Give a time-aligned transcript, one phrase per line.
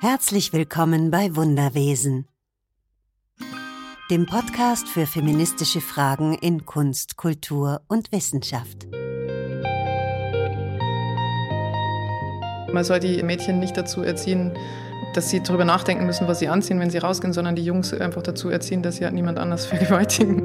[0.00, 2.28] Herzlich willkommen bei Wunderwesen,
[4.12, 8.86] dem Podcast für feministische Fragen in Kunst, Kultur und Wissenschaft.
[12.72, 14.56] Man soll die Mädchen nicht dazu erziehen,
[15.14, 18.22] dass sie darüber nachdenken müssen, was sie anziehen, wenn sie rausgehen, sondern die Jungs einfach
[18.22, 20.44] dazu erziehen, dass sie halt niemand anders vergewaltigen.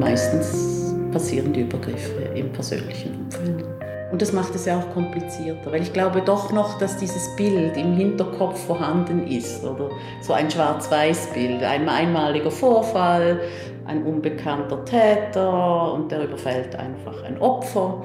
[0.00, 3.64] Meistens passieren die Übergriffe im persönlichen Umfeld.
[4.10, 7.76] Und das macht es ja auch komplizierter, weil ich glaube doch noch, dass dieses Bild
[7.76, 9.90] im Hinterkopf vorhanden ist oder
[10.22, 13.40] so ein Schwarz-Weiß-Bild, ein einmaliger Vorfall,
[13.84, 18.02] ein unbekannter Täter und der überfällt einfach ein Opfer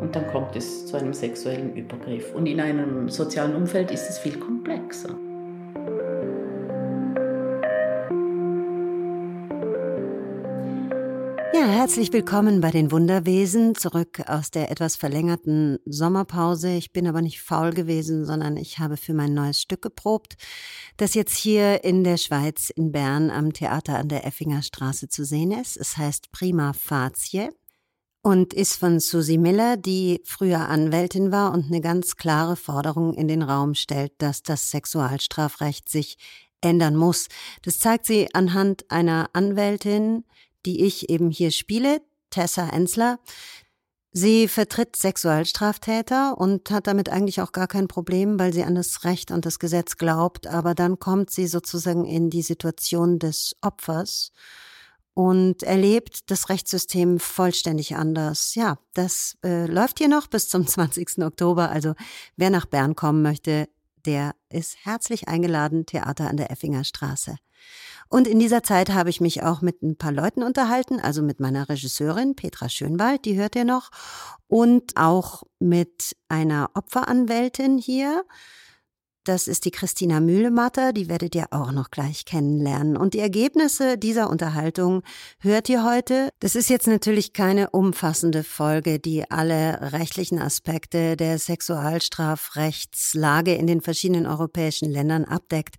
[0.00, 2.34] und dann kommt es zu einem sexuellen Übergriff.
[2.34, 5.10] Und in einem sozialen Umfeld ist es viel komplexer.
[11.60, 16.70] Ja, herzlich willkommen bei den Wunderwesen, zurück aus der etwas verlängerten Sommerpause.
[16.70, 20.36] Ich bin aber nicht faul gewesen, sondern ich habe für mein neues Stück geprobt,
[20.96, 25.22] das jetzt hier in der Schweiz in Bern am Theater an der Effinger Straße zu
[25.22, 25.76] sehen ist.
[25.76, 27.50] Es heißt Prima Facie
[28.22, 33.28] und ist von Susie Miller, die früher Anwältin war und eine ganz klare Forderung in
[33.28, 36.16] den Raum stellt, dass das Sexualstrafrecht sich
[36.62, 37.26] ändern muss.
[37.60, 40.24] Das zeigt sie anhand einer Anwältin,
[40.66, 43.18] die ich eben hier spiele, Tessa Ensler.
[44.12, 49.04] Sie vertritt Sexualstraftäter und hat damit eigentlich auch gar kein Problem, weil sie an das
[49.04, 50.48] Recht und das Gesetz glaubt.
[50.48, 54.32] Aber dann kommt sie sozusagen in die Situation des Opfers
[55.14, 58.54] und erlebt das Rechtssystem vollständig anders.
[58.56, 61.18] Ja, das äh, läuft hier noch bis zum 20.
[61.18, 61.70] Oktober.
[61.70, 61.94] Also
[62.36, 63.68] wer nach Bern kommen möchte,
[64.06, 67.36] der ist herzlich eingeladen, Theater an der Effinger Straße.
[68.10, 71.38] Und in dieser Zeit habe ich mich auch mit ein paar Leuten unterhalten, also mit
[71.38, 73.90] meiner Regisseurin Petra Schönwald, die hört ihr noch,
[74.48, 78.24] und auch mit einer Opferanwältin hier,
[79.24, 82.96] das ist die Christina Mühlematter, die werdet ihr auch noch gleich kennenlernen.
[82.96, 85.04] Und die Ergebnisse dieser Unterhaltung
[85.38, 86.30] hört ihr heute.
[86.40, 93.82] Das ist jetzt natürlich keine umfassende Folge, die alle rechtlichen Aspekte der Sexualstrafrechtslage in den
[93.82, 95.76] verschiedenen europäischen Ländern abdeckt.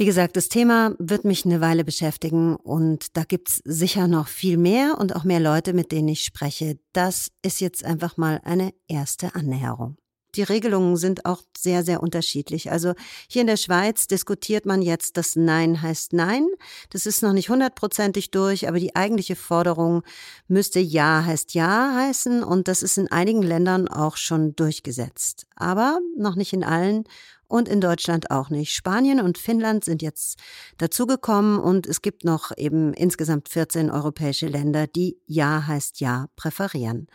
[0.00, 4.56] Wie gesagt, das Thema wird mich eine Weile beschäftigen und da gibt's sicher noch viel
[4.56, 6.78] mehr und auch mehr Leute, mit denen ich spreche.
[6.92, 9.96] Das ist jetzt einfach mal eine erste Annäherung
[10.38, 12.70] die Regelungen sind auch sehr, sehr unterschiedlich.
[12.70, 12.94] Also
[13.28, 16.46] hier in der Schweiz diskutiert man jetzt, dass Nein heißt Nein.
[16.90, 20.02] Das ist noch nicht hundertprozentig durch, aber die eigentliche Forderung
[20.46, 25.46] müsste Ja heißt Ja heißen und das ist in einigen Ländern auch schon durchgesetzt.
[25.56, 27.04] Aber noch nicht in allen
[27.48, 28.72] und in Deutschland auch nicht.
[28.72, 30.38] Spanien und Finnland sind jetzt
[30.76, 37.08] dazugekommen und es gibt noch eben insgesamt 14 europäische Länder, die Ja heißt Ja präferieren.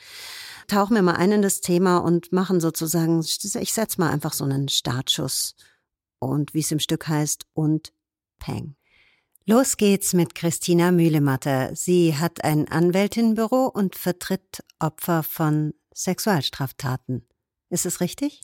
[0.67, 4.43] Tauchen wir mal ein in das Thema und machen sozusagen, ich setze mal einfach so
[4.43, 5.55] einen Startschuss
[6.19, 7.93] und wie es im Stück heißt und
[8.39, 8.75] Peng.
[9.45, 11.75] Los geht's mit Christina Mühlematter.
[11.75, 17.27] Sie hat ein Anwältinnenbüro und vertritt Opfer von Sexualstraftaten.
[17.69, 18.41] Ist es richtig?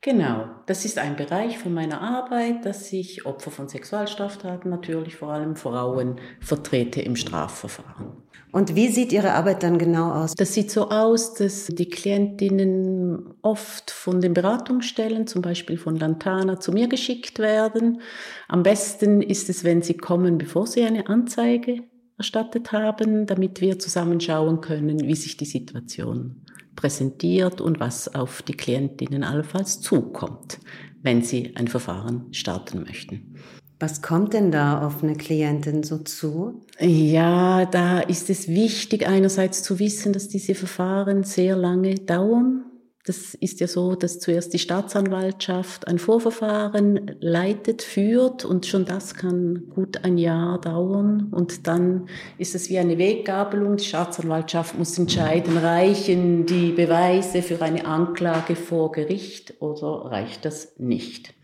[0.00, 5.30] Genau, das ist ein Bereich von meiner Arbeit, dass ich Opfer von Sexualstraftaten, natürlich vor
[5.30, 8.12] allem Frauen, vertrete im Strafverfahren.
[8.52, 10.34] Und wie sieht Ihre Arbeit dann genau aus?
[10.34, 16.60] Das sieht so aus, dass die Klientinnen oft von den Beratungsstellen, zum Beispiel von Lantana,
[16.60, 18.00] zu mir geschickt werden.
[18.46, 21.82] Am besten ist es, wenn sie kommen, bevor sie eine Anzeige
[22.16, 26.44] erstattet haben, damit wir zusammen schauen können, wie sich die Situation
[26.78, 30.60] präsentiert und was auf die Klientinnen allenfalls zukommt,
[31.02, 33.34] wenn sie ein Verfahren starten möchten.
[33.80, 36.62] Was kommt denn da auf eine Klientin so zu?
[36.78, 42.64] Ja, da ist es wichtig, einerseits zu wissen, dass diese Verfahren sehr lange dauern
[43.04, 49.14] das ist ja so, dass zuerst die Staatsanwaltschaft ein Vorverfahren leitet, führt und schon das
[49.14, 51.28] kann gut ein Jahr dauern.
[51.30, 53.76] Und dann ist es wie eine Weggabelung.
[53.76, 60.74] Die Staatsanwaltschaft muss entscheiden, reichen die Beweise für eine Anklage vor Gericht oder reicht das
[60.78, 61.34] nicht.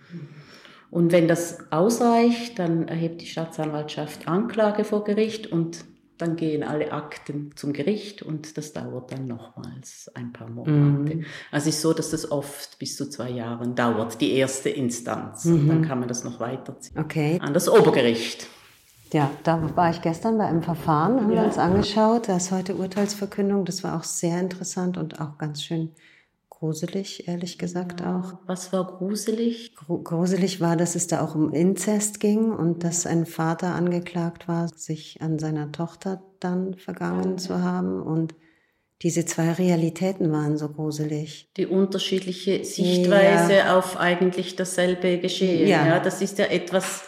[0.91, 5.85] Und wenn das ausreicht, dann erhebt die Staatsanwaltschaft Anklage vor Gericht und
[6.25, 11.17] dann gehen alle Akten zum Gericht und das dauert dann nochmals ein paar Monate.
[11.17, 11.25] Mhm.
[11.51, 15.45] Also es ist so, dass das oft bis zu zwei Jahren dauert, die erste Instanz.
[15.45, 15.61] Mhm.
[15.61, 16.99] Und dann kann man das noch weiterziehen.
[16.99, 17.39] Okay.
[17.43, 18.47] An das Obergericht.
[19.13, 21.43] Ja, da war ich gestern bei einem Verfahren, haben ja.
[21.43, 22.29] wir uns angeschaut.
[22.29, 23.65] Da ist heute Urteilsverkündung.
[23.65, 25.91] Das war auch sehr interessant und auch ganz schön
[26.65, 28.39] gruselig, ehrlich gesagt auch.
[28.47, 29.75] Was war gruselig?
[29.77, 34.69] gruselig war, dass es da auch um Inzest ging und dass ein Vater angeklagt war,
[34.69, 38.35] sich an seiner Tochter dann vergangen zu haben und
[39.03, 41.51] diese zwei Realitäten waren so gruselig.
[41.59, 43.77] Die unterschiedliche Sichtweise ja.
[43.77, 45.69] auf eigentlich dasselbe Geschehen.
[45.69, 45.87] Ja.
[45.87, 47.03] ja, das ist ja etwas,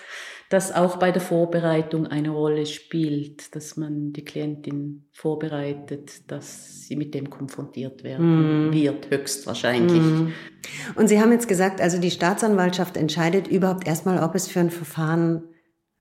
[0.48, 6.94] das auch bei der Vorbereitung eine Rolle spielt, dass man die Klientin vorbereitet, dass sie
[6.94, 8.72] mit dem konfrontiert werden mm.
[8.72, 10.02] wird, höchstwahrscheinlich.
[10.02, 10.32] Mm.
[10.94, 14.70] Und Sie haben jetzt gesagt, also die Staatsanwaltschaft entscheidet überhaupt erstmal, ob es für ein
[14.70, 15.42] Verfahren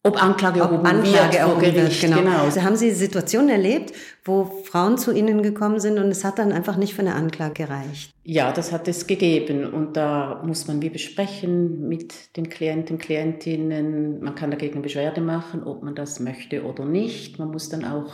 [0.05, 2.01] ob Anklage erhoben Anklage wird vor Gericht.
[2.03, 2.17] Wird, genau.
[2.17, 2.43] genau.
[2.43, 3.91] Also haben Sie Situationen erlebt,
[4.23, 7.65] wo Frauen zu Ihnen gekommen sind und es hat dann einfach nicht für eine Anklage
[7.65, 8.13] gereicht?
[8.23, 14.23] Ja, das hat es gegeben und da muss man wie besprechen mit den Klienten, Klientinnen.
[14.23, 17.39] Man kann dagegen Beschwerde machen, ob man das möchte oder nicht.
[17.39, 18.13] Man muss dann auch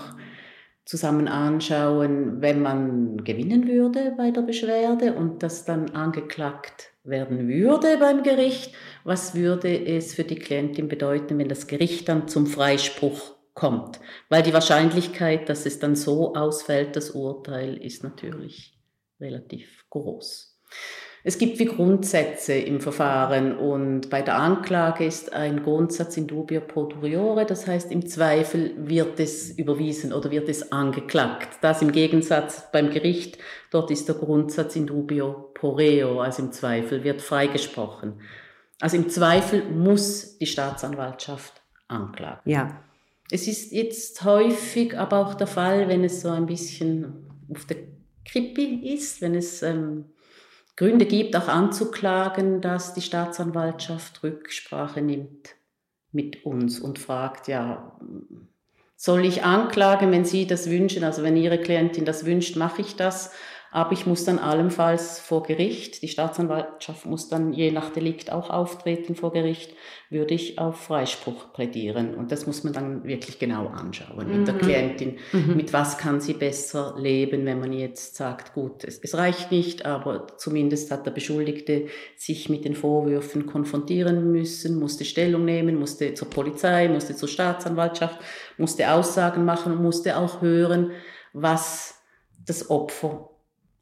[0.91, 7.97] zusammen anschauen, wenn man gewinnen würde bei der Beschwerde und das dann angeklagt werden würde
[7.97, 13.37] beim Gericht, was würde es für die Klientin bedeuten, wenn das Gericht dann zum Freispruch
[13.53, 14.01] kommt?
[14.27, 18.77] Weil die Wahrscheinlichkeit, dass es dann so ausfällt, das Urteil, ist natürlich
[19.21, 20.59] relativ groß.
[21.23, 26.61] Es gibt wie Grundsätze im Verfahren und bei der Anklage ist ein Grundsatz in dubio
[26.61, 31.59] pro duriore, das heißt im Zweifel wird es überwiesen oder wird es angeklagt.
[31.61, 33.37] Das im Gegensatz beim Gericht,
[33.69, 38.13] dort ist der Grundsatz in dubio pro reo, also im Zweifel wird freigesprochen.
[38.79, 42.41] Also im Zweifel muss die Staatsanwaltschaft anklagen.
[42.49, 42.83] Ja.
[43.29, 47.77] Es ist jetzt häufig aber auch der Fall, wenn es so ein bisschen auf der
[48.25, 50.05] Krippe ist, wenn es ähm,
[50.75, 55.55] Gründe gibt, auch anzuklagen, dass die Staatsanwaltschaft Rücksprache nimmt
[56.11, 57.99] mit uns und fragt, ja,
[58.95, 62.95] soll ich anklagen, wenn Sie das wünschen, also wenn Ihre Klientin das wünscht, mache ich
[62.95, 63.31] das.
[63.73, 68.49] Aber ich muss dann allenfalls vor Gericht, die Staatsanwaltschaft muss dann je nach Delikt auch
[68.49, 69.73] auftreten vor Gericht,
[70.09, 72.13] würde ich auf Freispruch plädieren.
[72.15, 74.37] Und das muss man dann wirklich genau anschauen mhm.
[74.39, 74.59] mit der mhm.
[74.59, 75.17] Klientin.
[75.31, 75.55] Mhm.
[75.55, 79.85] Mit was kann sie besser leben, wenn man jetzt sagt, gut, es, es reicht nicht,
[79.85, 86.13] aber zumindest hat der Beschuldigte sich mit den Vorwürfen konfrontieren müssen, musste Stellung nehmen, musste
[86.13, 88.19] zur Polizei, musste zur Staatsanwaltschaft,
[88.57, 90.91] musste Aussagen machen und musste auch hören,
[91.31, 92.01] was
[92.45, 93.30] das Opfer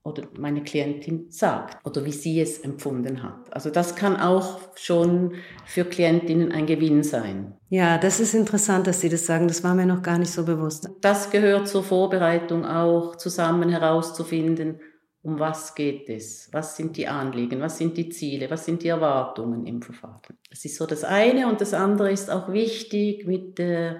[0.04, 3.54] oder meine Klientin sagt oder wie sie es empfunden hat.
[3.54, 5.36] Also das kann auch schon
[5.66, 7.54] für Klientinnen ein Gewinn sein.
[7.70, 9.48] Ja, das ist interessant, dass Sie das sagen.
[9.48, 10.90] Das war mir noch gar nicht so bewusst.
[11.02, 14.80] Das gehört zur Vorbereitung auch, zusammen herauszufinden,
[15.22, 16.48] um was geht es?
[16.54, 17.60] Was sind die Anliegen?
[17.60, 18.50] Was sind die Ziele?
[18.50, 20.22] Was sind die Erwartungen im Verfahren?
[20.50, 21.50] Das ist so das eine.
[21.50, 24.00] Und das andere ist auch wichtig, mit der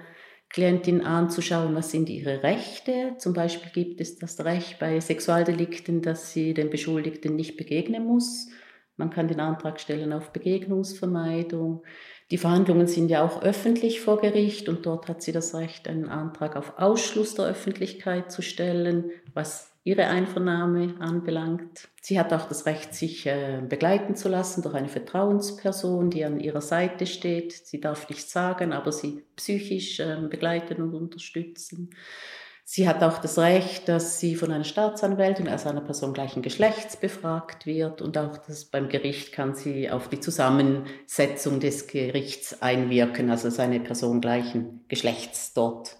[0.50, 3.14] Klientin anzuschauen, was sind ihre Rechte.
[3.18, 8.48] Zum Beispiel gibt es das Recht bei Sexualdelikten, dass sie dem Beschuldigten nicht begegnen muss.
[8.96, 11.84] Man kann den Antrag stellen auf Begegnungsvermeidung.
[12.32, 16.08] Die Verhandlungen sind ja auch öffentlich vor Gericht und dort hat sie das Recht, einen
[16.08, 21.88] Antrag auf Ausschluss der Öffentlichkeit zu stellen, was ihre Einvernahme anbelangt.
[22.02, 26.40] Sie hat auch das Recht, sich äh, begleiten zu lassen durch eine Vertrauensperson, die an
[26.40, 27.52] ihrer Seite steht.
[27.52, 31.90] Sie darf nichts sagen, aber sie psychisch ähm, begleiten und unterstützen.
[32.72, 36.96] Sie hat auch das Recht, dass sie von einer Staatsanwältin, also einer Person gleichen Geschlechts,
[36.96, 43.28] befragt wird und auch das, beim Gericht kann sie auf die Zusammensetzung des Gerichts einwirken,
[43.28, 45.99] also seine Person gleichen Geschlechts dort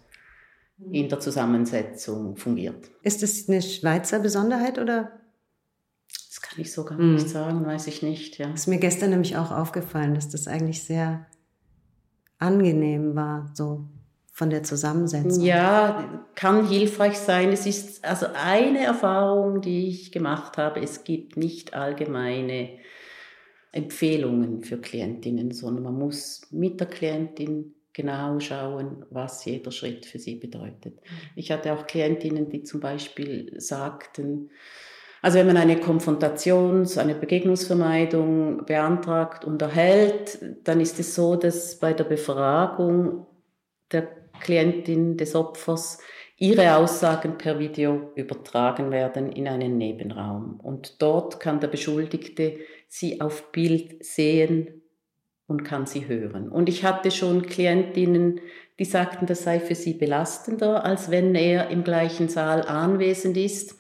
[0.91, 2.91] in der Zusammensetzung fungiert.
[3.03, 5.13] Ist das eine Schweizer Besonderheit oder?
[6.29, 7.29] Das kann ich so gar nicht mm.
[7.29, 8.39] sagen, weiß ich nicht.
[8.39, 8.53] Ja.
[8.53, 11.27] Ist mir gestern nämlich auch aufgefallen, dass das eigentlich sehr
[12.39, 13.87] angenehm war, so
[14.33, 15.45] von der Zusammensetzung.
[15.45, 17.51] Ja, kann hilfreich sein.
[17.51, 20.81] Es ist also eine Erfahrung, die ich gemacht habe.
[20.81, 22.71] Es gibt nicht allgemeine
[23.73, 30.19] Empfehlungen für Klientinnen, sondern man muss mit der Klientin genau schauen, was jeder Schritt für
[30.19, 30.99] sie bedeutet.
[31.37, 34.51] Ich hatte auch Klientinnen, die zum Beispiel sagten,
[35.23, 41.79] also wenn man eine Konfrontations-, eine Begegnungsvermeidung beantragt und erhält, dann ist es so, dass
[41.79, 43.27] bei der Befragung
[43.93, 44.09] der
[44.41, 45.99] Klientin des Opfers
[46.39, 50.59] ihre Aussagen per Video übertragen werden in einen Nebenraum.
[50.63, 52.57] Und dort kann der Beschuldigte
[52.89, 54.80] sie auf Bild sehen
[55.51, 56.49] und kann sie hören.
[56.49, 58.41] Und ich hatte schon Klientinnen,
[58.79, 63.75] die sagten, das sei für sie belastender, als wenn er im gleichen Saal anwesend ist.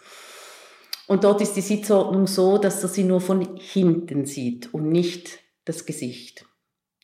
[1.06, 5.38] Und dort ist die Sitzordnung so, dass er sie nur von hinten sieht und nicht
[5.64, 6.44] das Gesicht.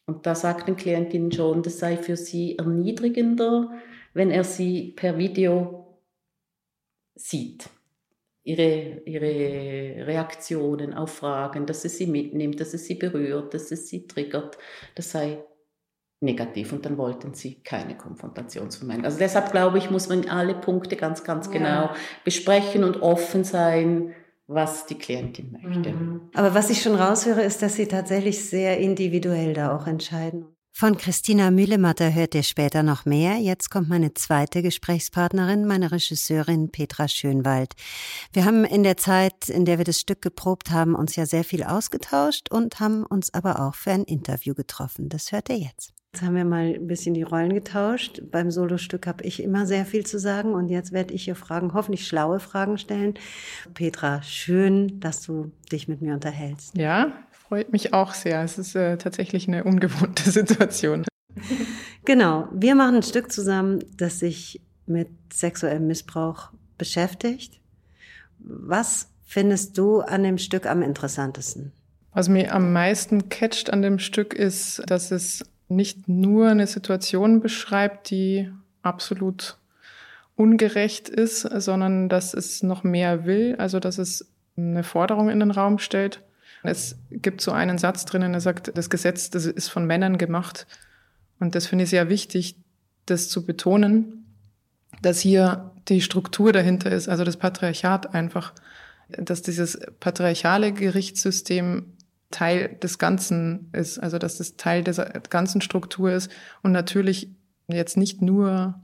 [0.05, 3.71] Und da sagten Klientinnen schon, das sei für sie erniedrigender,
[4.15, 6.01] wenn er sie per Video
[7.15, 7.71] sieht
[8.47, 13.89] ihre, ihre Reaktionen auf Fragen, dass es sie mitnimmt, dass es sie berührt, dass es
[13.89, 14.57] sie triggert.
[14.95, 15.39] Das sei
[16.21, 19.05] negativ und dann wollten sie keine Konfrontation zu meinen.
[19.05, 21.97] Also deshalb glaube ich, muss man alle Punkte ganz, ganz genau ja.
[22.25, 24.15] besprechen und offen sein,
[24.47, 25.93] was die Klientin möchte.
[25.93, 26.31] Mhm.
[26.35, 30.56] Aber was ich schon raushöre, ist, dass Sie tatsächlich sehr individuell da auch entscheiden.
[30.79, 33.39] Von Christina Mühlematter hört ihr später noch mehr.
[33.39, 37.73] Jetzt kommt meine zweite Gesprächspartnerin, meine Regisseurin Petra Schönwald.
[38.35, 41.45] Wir haben in der Zeit, in der wir das Stück geprobt haben, uns ja sehr
[41.45, 45.09] viel ausgetauscht und haben uns aber auch für ein Interview getroffen.
[45.09, 45.95] Das hört ihr jetzt.
[46.13, 48.21] Jetzt haben wir mal ein bisschen die Rollen getauscht.
[48.31, 51.73] Beim Solostück habe ich immer sehr viel zu sagen und jetzt werde ich hier Fragen,
[51.73, 53.15] hoffentlich schlaue Fragen stellen.
[53.73, 56.77] Petra, schön, dass du dich mit mir unterhältst.
[56.77, 57.15] Ja,
[57.49, 58.43] freut mich auch sehr.
[58.43, 61.05] Es ist äh, tatsächlich eine ungewohnte Situation.
[62.05, 67.61] Genau, wir machen ein Stück zusammen, das sich mit sexuellem Missbrauch beschäftigt.
[68.39, 71.73] Was findest du an dem Stück am interessantesten?
[72.13, 77.41] Was mir am meisten catcht an dem Stück ist, dass es nicht nur eine Situation
[77.41, 78.51] beschreibt, die
[78.83, 79.59] absolut
[80.37, 84.27] ungerecht ist, sondern dass es noch mehr will, also dass es
[84.57, 86.23] eine Forderung in den Raum stellt
[86.63, 90.67] es gibt so einen Satz drinnen, der sagt, das Gesetz, das ist von Männern gemacht.
[91.39, 92.57] Und das finde ich sehr wichtig,
[93.07, 94.27] das zu betonen,
[95.03, 98.53] dass hier die Struktur dahinter ist, also das Patriarchat einfach,
[99.09, 101.93] dass dieses patriarchale Gerichtssystem
[102.31, 106.31] Teil des Ganzen ist, also dass das Teil dieser ganzen Struktur ist
[106.63, 107.31] und natürlich
[107.69, 108.81] jetzt nicht nur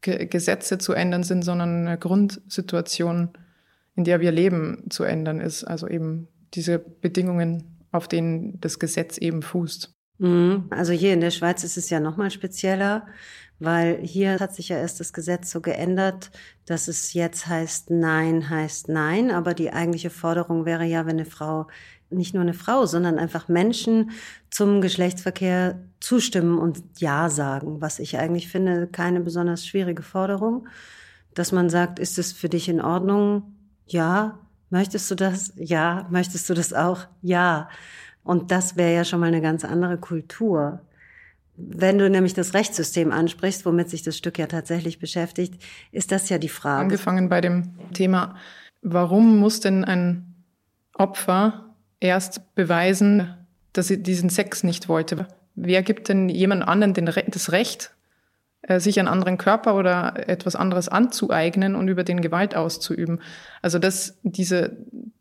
[0.00, 3.30] Ge Gesetze zu ändern sind, sondern eine Grundsituation,
[3.96, 5.64] in der wir leben, zu ändern ist.
[5.64, 9.92] Also eben diese Bedingungen, auf denen das Gesetz eben fußt.
[10.18, 10.66] Mhm.
[10.70, 13.06] Also hier in der Schweiz ist es ja nochmal spezieller,
[13.58, 16.30] weil hier hat sich ja erst das Gesetz so geändert,
[16.66, 21.24] dass es jetzt heißt Nein heißt Nein, aber die eigentliche Forderung wäre ja, wenn eine
[21.24, 21.66] Frau,
[22.10, 24.10] nicht nur eine Frau, sondern einfach Menschen
[24.50, 30.68] zum Geschlechtsverkehr zustimmen und Ja sagen, was ich eigentlich finde keine besonders schwierige Forderung,
[31.34, 33.54] dass man sagt, ist es für dich in Ordnung?
[33.86, 34.38] Ja,
[34.70, 35.52] Möchtest du das?
[35.56, 36.06] Ja.
[36.10, 37.06] Möchtest du das auch?
[37.22, 37.68] Ja.
[38.24, 40.80] Und das wäre ja schon mal eine ganz andere Kultur.
[41.56, 46.28] Wenn du nämlich das Rechtssystem ansprichst, womit sich das Stück ja tatsächlich beschäftigt, ist das
[46.28, 46.82] ja die Frage.
[46.82, 48.36] Angefangen bei dem Thema,
[48.82, 50.34] warum muss denn ein
[50.92, 53.34] Opfer erst beweisen,
[53.72, 55.28] dass sie diesen Sex nicht wollte?
[55.54, 57.95] Wer gibt denn jemand anderen den, das Recht,
[58.68, 63.20] sich einen anderen Körper oder etwas anderes anzueignen und über den Gewalt auszuüben.
[63.62, 64.76] Also das, diese,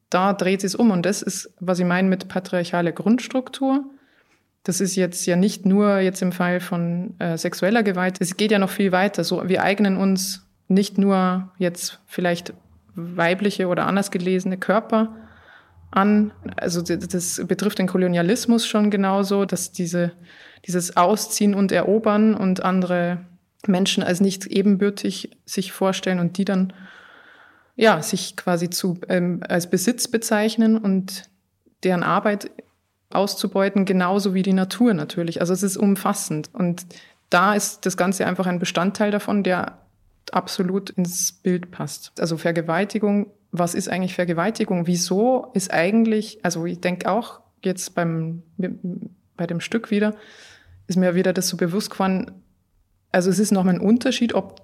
[0.10, 3.86] da dreht es um und das ist, was ich meine mit patriarchale Grundstruktur.
[4.64, 8.18] Das ist jetzt ja nicht nur jetzt im Fall von äh, sexueller Gewalt.
[8.20, 9.24] Es geht ja noch viel weiter.
[9.24, 12.54] So, wir eignen uns nicht nur jetzt vielleicht
[12.96, 15.16] weibliche oder anders gelesene Körper
[15.92, 16.32] an.
[16.58, 20.14] Also das betrifft den Kolonialismus schon genauso, dass diese,
[20.66, 23.20] dieses Ausziehen und Erobern und andere
[23.68, 26.74] Menschen als nicht ebenbürtig sich vorstellen und die dann
[27.76, 31.30] ja sich quasi zu ähm, als Besitz bezeichnen und
[31.84, 32.52] deren Arbeit
[33.10, 35.42] auszubeuten, genauso wie die Natur natürlich.
[35.42, 36.86] Also es ist umfassend und
[37.30, 39.80] da ist das Ganze einfach ein Bestandteil davon, der
[40.32, 42.12] absolut ins Bild passt.
[42.20, 44.88] Also Vergewaltigung, was ist eigentlich Vergewaltigung?
[44.88, 48.44] Wieso ist eigentlich, also ich denke auch jetzt beim,
[49.38, 50.16] bei dem Stück wieder,
[50.88, 52.32] ist mir wieder das so bewusst geworden,
[53.12, 54.62] also es ist nochmal ein Unterschied, ob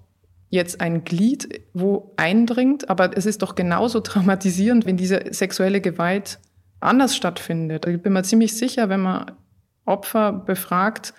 [0.50, 6.40] jetzt ein Glied wo eindringt, aber es ist doch genauso traumatisierend, wenn diese sexuelle Gewalt
[6.82, 7.86] anders stattfindet.
[7.88, 9.32] Ich bin mir ziemlich sicher, wenn man
[9.86, 11.14] Opfer befragt,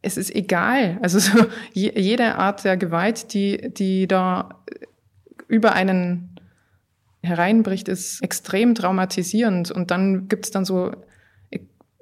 [0.00, 0.98] es ist egal.
[1.02, 4.62] Also so jede Art der Gewalt, die, die da
[5.48, 6.36] über einen
[7.22, 9.70] hereinbricht, ist extrem traumatisierend.
[9.70, 10.92] Und dann gibt es dann so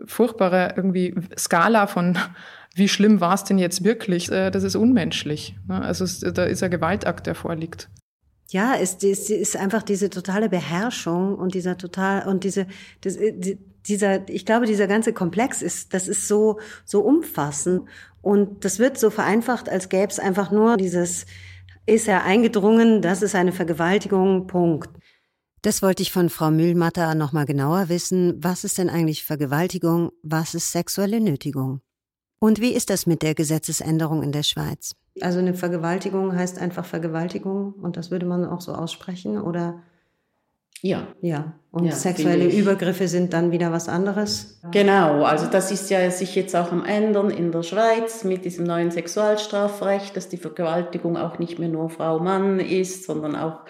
[0.05, 2.19] furchtbare irgendwie Skala von
[2.77, 4.31] wie schlimm war es denn jetzt wirklich?
[4.31, 5.57] Äh, das ist unmenschlich.
[5.67, 5.81] Ne?
[5.81, 7.89] Also es, da ist ein Gewaltakt, der vorliegt.
[8.49, 12.67] Ja, es, es ist einfach diese totale Beherrschung und dieser total und diese,
[13.01, 13.57] das, äh,
[13.87, 17.89] dieser, ich glaube, dieser ganze Komplex ist, das ist so so umfassend
[18.21, 21.27] und das wird so vereinfacht, als gäbe es einfach nur dieses,
[21.87, 24.91] ist er eingedrungen, das ist eine Vergewaltigung, Punkt.
[25.63, 28.35] Das wollte ich von Frau Mühlmatter noch mal genauer wissen.
[28.43, 30.11] Was ist denn eigentlich Vergewaltigung?
[30.23, 31.81] Was ist sexuelle Nötigung?
[32.39, 34.95] Und wie ist das mit der Gesetzesänderung in der Schweiz?
[35.21, 39.83] Also eine Vergewaltigung heißt einfach Vergewaltigung und das würde man auch so aussprechen oder?
[40.83, 41.09] Ja.
[41.23, 41.55] Ja.
[41.71, 44.61] Und ja, sexuelle Übergriffe sind dann wieder was anderes?
[44.73, 45.25] Genau.
[45.25, 48.91] Also das ist ja sich jetzt auch am ändern in der Schweiz mit diesem neuen
[48.91, 53.61] Sexualstrafrecht, dass die Vergewaltigung auch nicht mehr nur Frau-Mann ist, sondern auch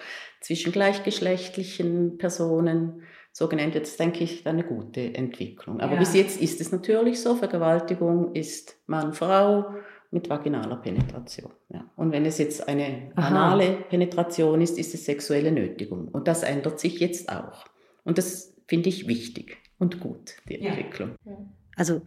[0.41, 3.03] zwischen gleichgeschlechtlichen Personen
[3.37, 5.79] so genannt wird, das denke ich, eine gute Entwicklung.
[5.79, 5.99] Aber ja.
[5.99, 9.75] bis jetzt ist es natürlich so, Vergewaltigung ist Mann-Frau
[10.09, 11.51] mit vaginaler Penetration.
[11.69, 11.87] Ja.
[11.95, 16.07] Und wenn es jetzt eine anale Penetration ist, ist es sexuelle Nötigung.
[16.07, 17.65] Und das ändert sich jetzt auch.
[18.03, 21.11] Und das finde ich wichtig und gut, die Entwicklung.
[21.23, 21.37] Ja.
[21.75, 22.01] Also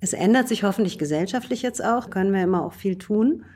[0.00, 3.46] es ändert sich hoffentlich gesellschaftlich jetzt auch, können wir immer auch viel tun.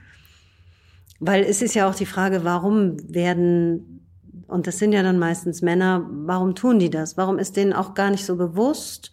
[1.20, 4.07] Weil es ist ja auch die Frage, warum werden,
[4.48, 7.16] und das sind ja dann meistens Männer, warum tun die das?
[7.16, 9.12] Warum ist denen auch gar nicht so bewusst,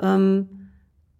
[0.00, 0.70] ähm,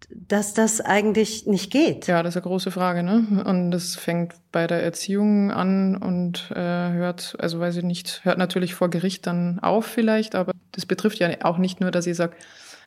[0.09, 2.07] dass das eigentlich nicht geht?
[2.07, 3.43] Ja, das ist eine große Frage, ne?
[3.45, 8.39] Und das fängt bei der Erziehung an und äh, hört, also weiß ich nicht, hört
[8.39, 12.17] natürlich vor Gericht dann auf vielleicht, aber das betrifft ja auch nicht nur, dass ich
[12.17, 12.35] sage,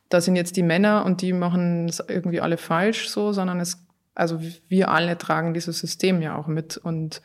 [0.09, 3.83] da sind jetzt die Männer und die machen es irgendwie alle falsch so, sondern es,
[4.13, 7.21] also wir alle tragen dieses System ja auch mit und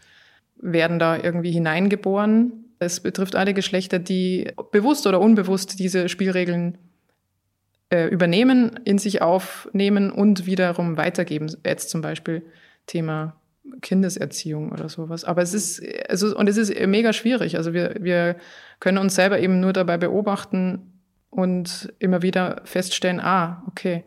[0.57, 2.70] werden da irgendwie hineingeboren.
[2.81, 6.79] Es betrifft alle Geschlechter, die bewusst oder unbewusst diese Spielregeln
[7.91, 11.55] äh, übernehmen, in sich aufnehmen und wiederum weitergeben.
[11.65, 12.43] Jetzt zum Beispiel
[12.87, 13.37] Thema
[13.83, 15.25] Kindeserziehung oder sowas.
[15.25, 17.57] Aber es ist, also, und es ist mega schwierig.
[17.59, 18.37] Also wir, wir
[18.81, 24.05] können uns selber eben nur dabei beobachten und immer wieder feststellen, ah, okay,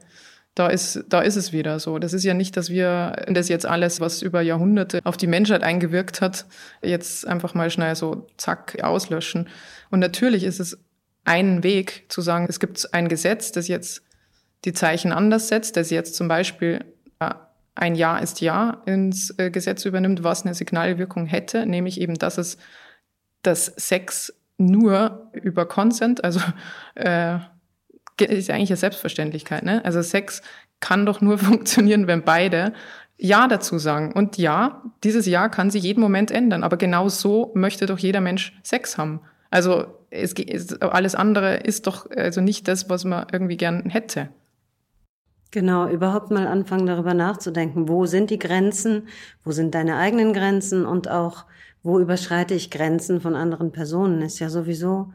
[0.56, 1.98] da ist, da ist es wieder so.
[1.98, 5.64] Das ist ja nicht, dass wir das jetzt alles, was über Jahrhunderte auf die Menschheit
[5.64, 6.46] eingewirkt hat,
[6.82, 9.50] jetzt einfach mal schnell so zack auslöschen.
[9.90, 10.78] Und natürlich ist es
[11.26, 14.04] ein Weg zu sagen, es gibt ein Gesetz, das jetzt
[14.66, 16.86] die Zeichen anders setzt, das jetzt zum Beispiel
[17.20, 17.32] äh,
[17.76, 22.38] ein Ja ist Ja ins äh, Gesetz übernimmt, was eine Signalwirkung hätte, nämlich eben, dass
[22.38, 22.58] es
[23.42, 26.40] das Sex nur über Consent, also
[26.96, 27.40] äh,
[28.20, 29.84] ist ja eigentlich eine Selbstverständlichkeit, ne?
[29.86, 30.42] Also Sex
[30.80, 32.74] kann doch nur funktionieren, wenn beide
[33.18, 34.12] Ja dazu sagen.
[34.14, 36.64] Und ja, dieses Ja kann sich jeden Moment ändern.
[36.64, 39.22] Aber genau so möchte doch jeder Mensch Sex haben.
[39.50, 44.30] Also es, es, alles andere ist doch also nicht das, was man irgendwie gern hätte.
[45.52, 49.08] Genau, überhaupt mal anfangen darüber nachzudenken, wo sind die Grenzen,
[49.44, 51.46] wo sind deine eigenen Grenzen und auch,
[51.84, 55.14] wo überschreite ich Grenzen von anderen Personen, ist ja sowieso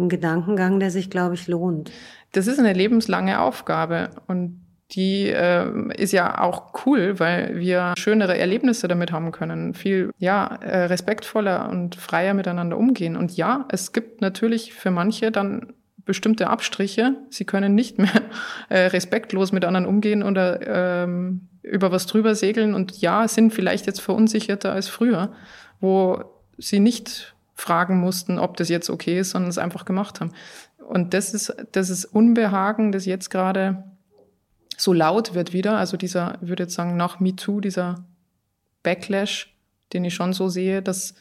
[0.00, 1.90] ein Gedankengang, der sich, glaube ich, lohnt.
[2.32, 4.60] Das ist eine lebenslange Aufgabe und
[4.92, 5.66] die äh,
[5.96, 11.68] ist ja auch cool, weil wir schönere Erlebnisse damit haben können, viel ja äh, respektvoller
[11.70, 13.16] und freier miteinander umgehen.
[13.16, 15.74] Und ja, es gibt natürlich für manche dann
[16.04, 17.14] bestimmte Abstriche.
[17.30, 18.22] Sie können nicht mehr
[18.68, 22.74] äh, respektlos mit anderen umgehen oder ähm, über was drüber segeln.
[22.74, 25.32] Und ja, sind vielleicht jetzt verunsicherter als früher,
[25.80, 26.24] wo
[26.58, 30.32] sie nicht fragen mussten, ob das jetzt okay ist, sondern es einfach gemacht haben.
[30.78, 33.84] Und das ist, das ist Unbehagen, das jetzt gerade
[34.76, 35.76] so laut wird wieder.
[35.76, 38.04] Also dieser, ich würde jetzt sagen, nach MeToo, dieser
[38.82, 39.54] Backlash,
[39.92, 41.14] den ich schon so sehe, dass,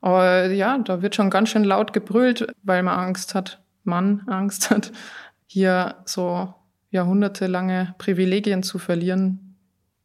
[0.00, 4.70] aber ja, da wird schon ganz schön laut gebrüllt, weil man Angst hat, Mann Angst
[4.70, 4.92] hat,
[5.46, 6.54] hier so
[6.90, 9.56] jahrhundertelange Privilegien zu verlieren.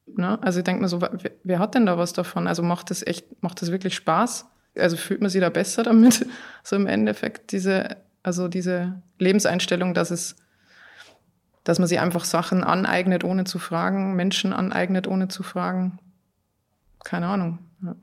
[0.08, 0.42] Ne?
[0.42, 1.12] Also ich denke mir so, wer,
[1.44, 2.48] wer hat denn da was davon?
[2.48, 4.48] Also macht das echt, macht das wirklich Spaß?
[4.80, 6.26] Also fühlt man sich da besser damit?
[6.62, 10.36] So im Endeffekt diese, also diese Lebenseinstellung, dass es
[11.64, 16.00] dass man sich einfach Sachen aneignet, ohne zu fragen, Menschen aneignet, ohne zu fragen.
[17.04, 17.60] Keine Ahnung.
[17.84, 17.96] Ja.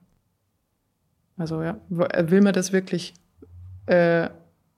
[1.37, 3.15] Also ja, will man das wirklich,
[3.87, 4.29] äh,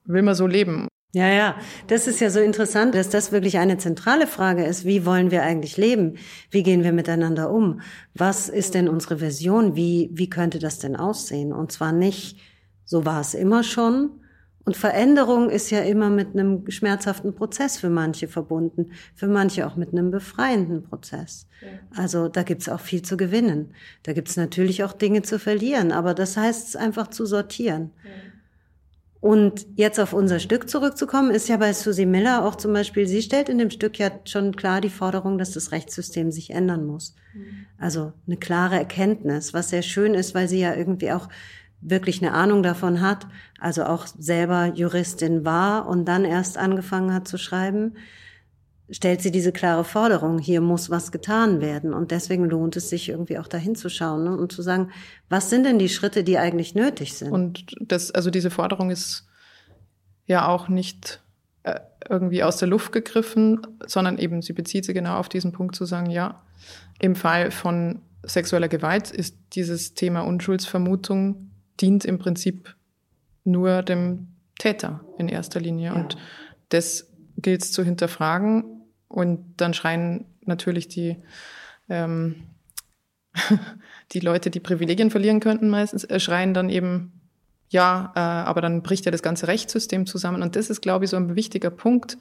[0.04, 0.88] will man so leben?
[1.12, 4.84] Ja, ja, das ist ja so interessant, dass das wirklich eine zentrale Frage ist.
[4.84, 6.18] Wie wollen wir eigentlich leben?
[6.50, 7.80] Wie gehen wir miteinander um?
[8.14, 9.74] Was ist denn unsere Version?
[9.74, 11.52] Wie, wie könnte das denn aussehen?
[11.52, 12.38] Und zwar nicht,
[12.84, 14.20] so war es immer schon,
[14.68, 19.76] und Veränderung ist ja immer mit einem schmerzhaften Prozess für manche verbunden, für manche auch
[19.76, 21.46] mit einem befreienden Prozess.
[21.96, 23.72] Also da gibt's auch viel zu gewinnen.
[24.02, 27.92] Da gibt's natürlich auch Dinge zu verlieren, aber das heißt es einfach zu sortieren.
[28.04, 28.10] Ja.
[29.20, 33.20] Und jetzt auf unser Stück zurückzukommen, ist ja bei Susie Miller auch zum Beispiel, sie
[33.20, 37.16] stellt in dem Stück ja schon klar die Forderung, dass das Rechtssystem sich ändern muss.
[37.34, 37.66] Mhm.
[37.78, 41.28] Also eine klare Erkenntnis, was sehr schön ist, weil sie ja irgendwie auch
[41.80, 43.26] wirklich eine Ahnung davon hat,
[43.60, 47.94] also auch selber Juristin war und dann erst angefangen hat zu schreiben,
[48.90, 51.92] stellt sie diese klare Forderung, hier muss was getan werden.
[51.92, 54.36] Und deswegen lohnt es sich irgendwie auch dahin zu schauen ne?
[54.36, 54.90] und zu sagen,
[55.28, 57.30] was sind denn die Schritte, die eigentlich nötig sind?
[57.30, 59.26] Und das, also diese Forderung ist
[60.26, 61.20] ja auch nicht
[61.64, 65.76] äh, irgendwie aus der Luft gegriffen, sondern eben sie bezieht sich genau auf diesen Punkt
[65.76, 66.42] zu sagen, ja,
[66.98, 72.74] im Fall von sexueller Gewalt ist dieses Thema Unschuldsvermutung dient im Prinzip
[73.44, 75.88] nur dem Täter in erster Linie.
[75.88, 75.94] Ja.
[75.94, 76.16] Und
[76.70, 78.77] das gilt es zu hinterfragen.
[79.08, 81.16] Und dann schreien natürlich die,
[81.88, 82.46] ähm,
[84.12, 87.12] die Leute, die Privilegien verlieren könnten, meistens, äh, schreien dann eben
[87.70, 90.42] ja, äh, aber dann bricht ja das ganze Rechtssystem zusammen.
[90.42, 92.16] Und das ist, glaube ich, so ein wichtiger Punkt.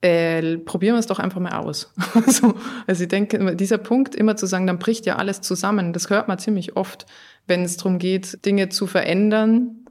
[0.00, 1.92] Äh, probieren wir es doch einfach mal aus.
[2.26, 2.54] so,
[2.86, 6.28] also ich denke, dieser Punkt immer zu sagen, dann bricht ja alles zusammen, das hört
[6.28, 7.06] man ziemlich oft,
[7.48, 9.86] wenn es darum geht, Dinge zu verändern,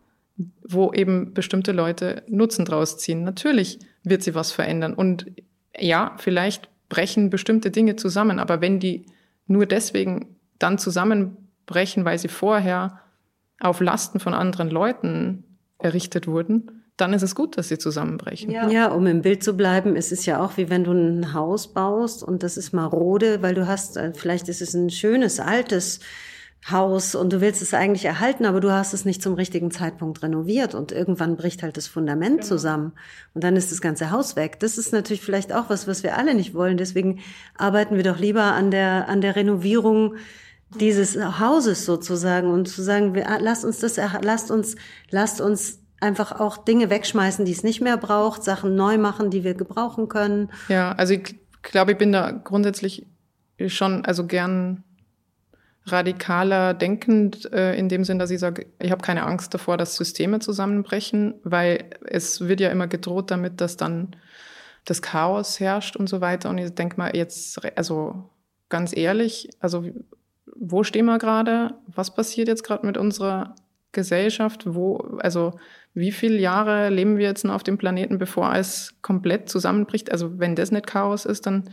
[0.65, 3.23] wo eben bestimmte Leute Nutzen draus ziehen.
[3.23, 4.93] Natürlich wird sie was verändern.
[4.93, 5.25] Und
[5.77, 9.05] ja, vielleicht brechen bestimmte Dinge zusammen, aber wenn die
[9.45, 12.99] nur deswegen dann zusammenbrechen, weil sie vorher
[13.59, 15.43] auf Lasten von anderen Leuten
[15.79, 18.49] errichtet wurden, dann ist es gut, dass sie zusammenbrechen.
[18.49, 18.69] Ja.
[18.69, 21.73] ja, um im Bild zu bleiben, ist es ja auch wie wenn du ein Haus
[21.73, 25.99] baust und das ist marode, weil du hast, äh, vielleicht ist es ein schönes, altes
[26.69, 30.21] Haus und du willst es eigentlich erhalten, aber du hast es nicht zum richtigen Zeitpunkt
[30.21, 32.47] renoviert und irgendwann bricht halt das Fundament genau.
[32.47, 32.91] zusammen
[33.33, 34.59] und dann ist das ganze Haus weg.
[34.59, 36.77] Das ist natürlich vielleicht auch was, was wir alle nicht wollen.
[36.77, 37.19] Deswegen
[37.57, 40.15] arbeiten wir doch lieber an der, an der Renovierung
[40.79, 44.75] dieses Hauses sozusagen und zu sagen, wir, ah, lasst uns das, lasst uns,
[45.09, 49.45] lasst uns einfach auch Dinge wegschmeißen, die es nicht mehr braucht, Sachen neu machen, die
[49.45, 50.51] wir gebrauchen können.
[50.67, 53.05] Ja, also ich glaube, ich bin da grundsätzlich
[53.67, 54.83] schon, also gern
[55.91, 59.95] radikaler denkend, äh, in dem Sinn, dass ich sage, ich habe keine Angst davor, dass
[59.95, 64.15] Systeme zusammenbrechen, weil es wird ja immer gedroht damit, dass dann
[64.85, 66.49] das Chaos herrscht und so weiter.
[66.49, 68.29] Und ich denke mal jetzt, also
[68.69, 69.85] ganz ehrlich, also
[70.55, 71.75] wo stehen wir gerade?
[71.87, 73.55] Was passiert jetzt gerade mit unserer
[73.91, 74.63] Gesellschaft?
[74.65, 75.59] Wo, also
[75.93, 80.11] wie viele Jahre leben wir jetzt noch auf dem Planeten, bevor es komplett zusammenbricht?
[80.11, 81.69] Also wenn das nicht Chaos ist, dann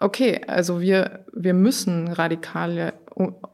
[0.00, 2.94] okay, also wir, wir müssen radikale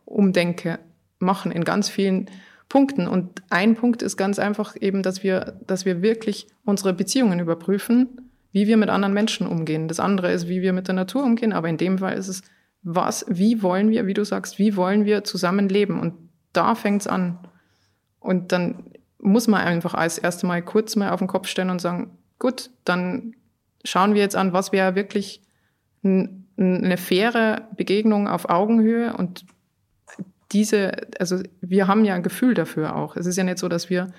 [0.05, 0.79] Umdenke
[1.19, 2.31] machen in ganz vielen
[2.69, 3.07] Punkten.
[3.07, 8.31] Und ein Punkt ist ganz einfach eben, dass wir, dass wir wirklich unsere Beziehungen überprüfen,
[8.53, 9.89] wie wir mit anderen Menschen umgehen.
[9.89, 11.53] Das andere ist, wie wir mit der Natur umgehen.
[11.53, 12.43] Aber in dem Fall ist es,
[12.83, 16.01] was, wie wollen wir, wie du sagst, wie wollen wir zusammenleben?
[16.01, 16.15] Und
[16.53, 17.39] da fängt's an.
[18.19, 18.85] Und dann
[19.19, 22.71] muss man einfach als erste Mal kurz mal auf den Kopf stellen und sagen, gut,
[22.85, 23.35] dann
[23.85, 25.43] schauen wir jetzt an, was wäre wirklich
[26.03, 29.45] eine faire Begegnung auf Augenhöhe und
[30.53, 33.17] diese, also wir haben ja ein Gefühl dafür auch.
[33.17, 34.13] Es ist ja nicht so, dass wir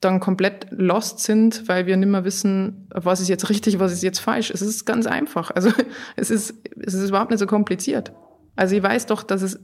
[0.00, 4.02] dann komplett lost sind, weil wir nicht mehr wissen, was ist jetzt richtig, was ist
[4.02, 4.50] jetzt falsch.
[4.50, 5.50] Es ist ganz einfach.
[5.50, 5.70] Also
[6.16, 8.12] es ist, es ist überhaupt nicht so kompliziert.
[8.56, 9.60] Also ich weiß doch, dass es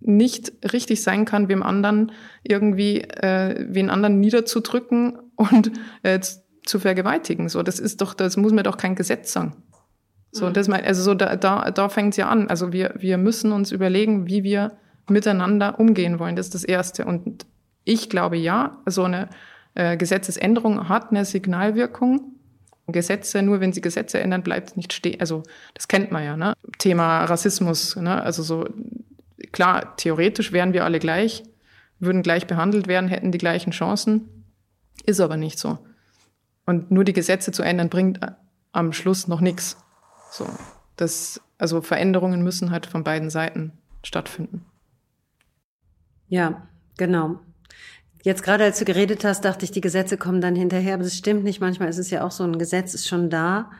[0.00, 5.72] nicht richtig sein kann, wem anderen irgendwie, äh, wen anderen niederzudrücken und
[6.02, 6.20] äh,
[6.64, 7.48] zu vergewaltigen.
[7.48, 9.63] So, das ist doch, das muss mir doch kein Gesetz sagen.
[10.34, 10.52] So, mhm.
[10.52, 12.48] das mein, also so da, da, da fängt es ja an.
[12.48, 14.72] Also wir, wir müssen uns überlegen, wie wir
[15.08, 16.34] miteinander umgehen wollen.
[16.34, 17.04] Das ist das Erste.
[17.04, 17.46] Und
[17.84, 19.28] ich glaube ja, so eine
[19.74, 22.32] äh, Gesetzesänderung hat eine Signalwirkung.
[22.88, 25.18] Gesetze, nur wenn sie Gesetze ändern, bleibt es nicht stehen.
[25.20, 25.42] Also
[25.72, 26.52] das kennt man ja, ne?
[26.78, 28.22] Thema Rassismus, ne?
[28.22, 28.68] Also so
[29.52, 31.44] klar, theoretisch wären wir alle gleich,
[31.98, 34.44] würden gleich behandelt werden, hätten die gleichen Chancen.
[35.06, 35.78] Ist aber nicht so.
[36.66, 38.20] Und nur die Gesetze zu ändern, bringt
[38.72, 39.78] am Schluss noch nichts.
[40.34, 40.48] So,
[40.96, 43.70] das, also Veränderungen müssen halt von beiden Seiten
[44.02, 44.66] stattfinden.
[46.26, 46.66] Ja,
[46.96, 47.38] genau.
[48.24, 51.16] Jetzt gerade als du geredet hast, dachte ich, die Gesetze kommen dann hinterher, aber das
[51.16, 51.60] stimmt nicht.
[51.60, 53.70] Manchmal ist es ja auch so, ein Gesetz ist schon da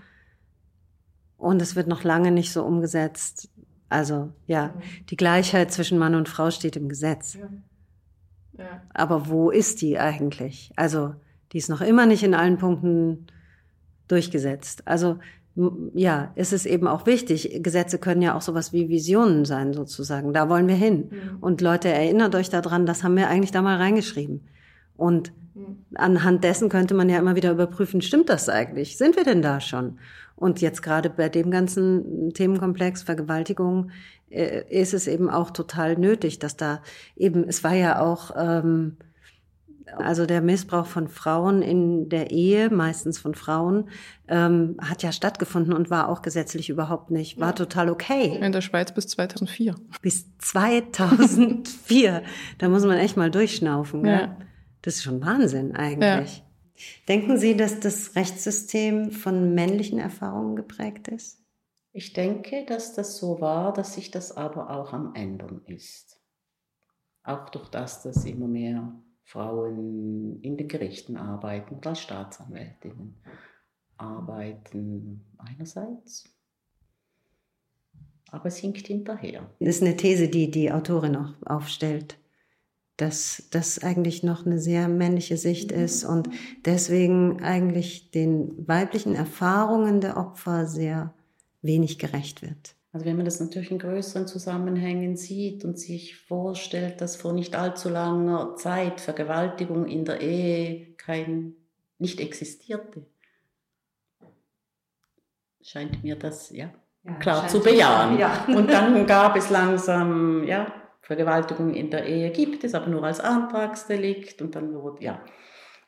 [1.39, 3.51] und es wird noch lange nicht so umgesetzt.
[3.89, 4.75] Also ja,
[5.11, 7.35] die Gleichheit zwischen Mann und Frau steht im Gesetz.
[7.35, 7.49] Ja.
[8.59, 8.83] Ja.
[8.91, 10.71] Aber wo ist die eigentlich?
[10.77, 11.17] Also
[11.51, 13.27] die ist noch immer nicht in allen Punkten
[14.07, 14.87] durchgesetzt.
[14.87, 15.19] Also
[15.95, 17.61] ja, ist es eben auch wichtig.
[17.63, 20.33] Gesetze können ja auch sowas wie Visionen sein, sozusagen.
[20.33, 21.11] Da wollen wir hin.
[21.11, 21.39] Mhm.
[21.41, 24.43] Und Leute, erinnert euch daran, das haben wir eigentlich da mal reingeschrieben.
[24.97, 25.79] Und mhm.
[25.95, 28.99] anhand dessen könnte man ja immer wieder überprüfen, stimmt das eigentlich?
[28.99, 29.99] Sind wir denn da schon?
[30.35, 33.93] Und jetzt gerade bei dem ganzen Themenkomplex Vergewaltigung
[34.31, 36.83] äh, ist es eben auch total nötig, dass da
[37.17, 38.97] eben, es war ja auch, ähm,
[39.87, 43.89] also der Missbrauch von Frauen in der Ehe, meistens von Frauen,
[44.29, 47.53] ähm, hat ja stattgefunden und war auch gesetzlich überhaupt nicht, war ja.
[47.53, 48.39] total okay.
[48.41, 49.75] In der Schweiz bis 2004.
[50.03, 52.23] Bis 2004.
[52.59, 54.05] da muss man echt mal durchschnaufen.
[54.05, 54.19] Ja.
[54.19, 54.37] Gell?
[54.83, 56.39] Das ist schon Wahnsinn eigentlich.
[56.39, 56.45] Ja.
[57.09, 61.41] Denken Sie, dass das Rechtssystem von männlichen Erfahrungen geprägt ist?
[61.93, 66.21] Ich denke, dass das so war, dass sich das aber auch am Ändern ist.
[67.23, 68.93] Auch durch das, dass immer mehr
[69.25, 73.17] Frauen in den Gerichten arbeiten als Staatsanwältinnen
[73.97, 76.25] arbeiten einerseits,
[78.31, 79.51] aber es hinkt hinterher.
[79.61, 82.19] Das ist eine These, die die Autorin auch aufstellt,
[82.97, 85.79] dass das eigentlich noch eine sehr männliche Sicht mhm.
[85.79, 86.29] ist und
[86.65, 91.15] deswegen eigentlich den weiblichen Erfahrungen der Opfer sehr
[91.63, 92.77] wenig gerecht wird.
[92.95, 97.57] Also wenn man das natürlich in größeren Zusammenhängen sieht und sich vorstellt, dass vor nicht
[97.57, 101.57] allzu langer Zeit Vergewaltigung in der Ehe kein,
[101.99, 103.05] nicht existierte,
[105.61, 108.17] scheint mir das ja, ja klar zu bejahen.
[108.17, 108.45] Ja.
[108.55, 113.19] Und dann gab es langsam, ja, Vergewaltigung in der Ehe gibt es, aber nur als
[113.19, 115.23] Antragsdelikt und dann wurde, ja.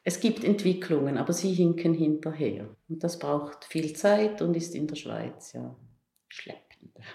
[0.02, 2.68] Es gibt Entwicklungen, aber sie hinken hinterher.
[2.88, 5.74] Und das braucht viel Zeit und ist in der Schweiz ja
[6.28, 6.65] schleppend.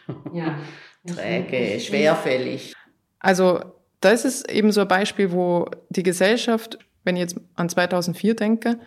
[0.33, 0.57] Ja.
[1.05, 2.75] Träge, schwerfällig.
[3.19, 3.59] Also
[4.01, 8.79] das ist eben so ein Beispiel, wo die Gesellschaft, wenn ich jetzt an 2004 denke,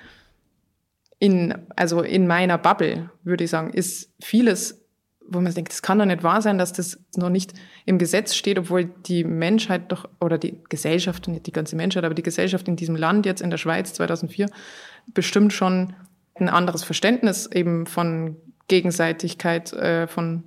[1.19, 4.85] in, also in meiner Bubble, würde ich sagen, ist vieles,
[5.27, 7.55] wo man denkt, das kann doch nicht wahr sein, dass das noch nicht
[7.87, 12.15] im Gesetz steht, obwohl die Menschheit doch, oder die Gesellschaft, nicht die ganze Menschheit, aber
[12.15, 14.51] die Gesellschaft in diesem Land jetzt in der Schweiz 2004
[15.15, 15.95] bestimmt schon
[16.35, 18.37] ein anderes Verständnis eben von
[18.69, 20.45] Gegenseitigkeit, äh, von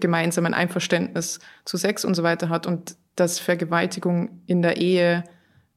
[0.00, 5.24] gemeinsamen Einverständnis zu Sex und so weiter hat und dass Vergewaltigung in der Ehe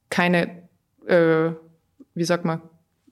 [0.10, 0.64] keine,
[1.08, 1.52] äh,
[2.14, 2.62] wie sagt man,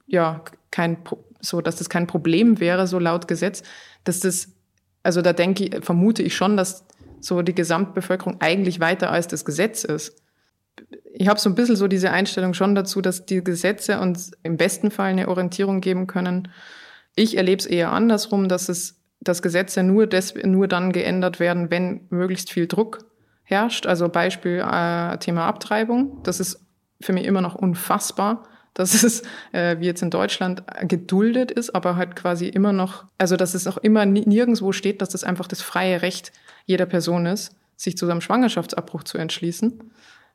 [0.07, 0.97] ja, kein,
[1.41, 3.63] so, dass das kein Problem wäre, so laut Gesetz,
[4.03, 4.49] dass das,
[5.03, 6.85] also da denke ich, vermute ich schon, dass
[7.19, 10.15] so die Gesamtbevölkerung eigentlich weiter als das Gesetz ist.
[11.13, 14.57] Ich habe so ein bisschen so diese Einstellung schon dazu, dass die Gesetze uns im
[14.57, 16.47] besten Fall eine Orientierung geben können.
[17.15, 21.69] Ich erlebe es eher andersrum, dass es dass Gesetze nur, des, nur dann geändert werden,
[21.69, 23.05] wenn möglichst viel Druck
[23.43, 23.85] herrscht.
[23.85, 26.21] Also Beispiel äh, Thema Abtreibung.
[26.23, 26.65] Das ist
[26.99, 28.43] für mich immer noch unfassbar,
[28.73, 29.21] dass es,
[29.51, 33.67] äh, wie jetzt in Deutschland, geduldet ist, aber halt quasi immer noch, also dass es
[33.67, 36.31] auch immer nirgendwo steht, dass das einfach das freie Recht
[36.65, 39.91] jeder Person ist, sich zu seinem Schwangerschaftsabbruch zu entschließen.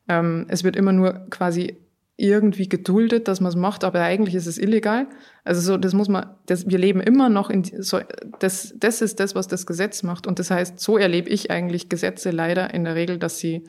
[0.09, 1.79] Ähm, es wird immer nur quasi
[2.17, 5.07] irgendwie geduldet, dass man es macht, aber eigentlich ist es illegal.
[5.45, 8.01] Also so, das muss man, das, wir leben immer noch in so,
[8.39, 10.27] das, das ist das, was das Gesetz macht.
[10.27, 13.65] Und das heißt, so erlebe ich eigentlich Gesetze leider in der Regel, dass sie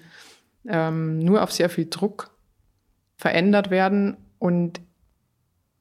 [0.65, 2.29] ähm, nur auf sehr viel Druck
[3.17, 4.15] verändert werden.
[4.39, 4.79] Und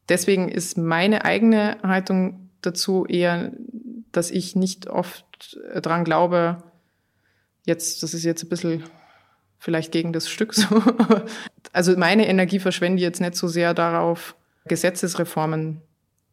[0.09, 3.52] deswegen ist meine eigene Haltung dazu eher,
[4.11, 6.64] dass ich nicht oft dran glaube,
[7.64, 8.83] jetzt, das ist jetzt ein bisschen
[9.59, 10.83] vielleicht gegen das Stück so.
[11.73, 14.35] Also meine Energie verschwende ich jetzt nicht so sehr darauf,
[14.66, 15.83] Gesetzesreformen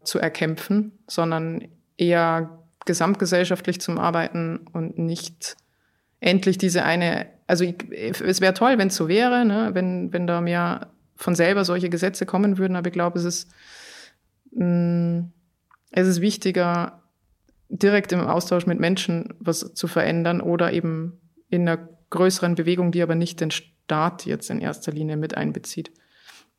[0.04, 5.58] zu erkämpfen, sondern eher gesamtgesellschaftlich zum Arbeiten und nicht
[6.20, 9.72] endlich diese eine, also ich, es wäre toll, wenn es so wäre, ne?
[9.74, 13.52] wenn, wenn da mehr von selber solche Gesetze kommen würden, aber ich glaube, es ist,
[14.52, 15.34] mh, mm,
[15.92, 17.04] es ist wichtiger,
[17.70, 23.02] direkt im Austausch mit Menschen was zu verändern oder eben in einer größeren Bewegung, die
[23.02, 25.92] aber nicht den Staat jetzt in erster Linie mit einbezieht.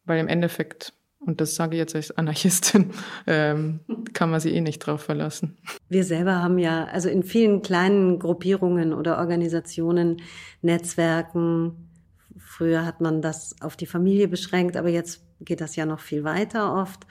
[0.04, 2.90] Weil im Endeffekt, und das sage ich jetzt als Anarchistin,
[3.26, 3.80] ähm,
[4.12, 5.56] kann man sich eh nicht drauf verlassen.
[5.88, 10.20] Wir selber haben ja, also in vielen kleinen Gruppierungen oder Organisationen,
[10.60, 11.88] Netzwerken,
[12.36, 16.24] früher hat man das auf die Familie beschränkt, aber jetzt geht das ja noch viel
[16.24, 17.06] weiter oft,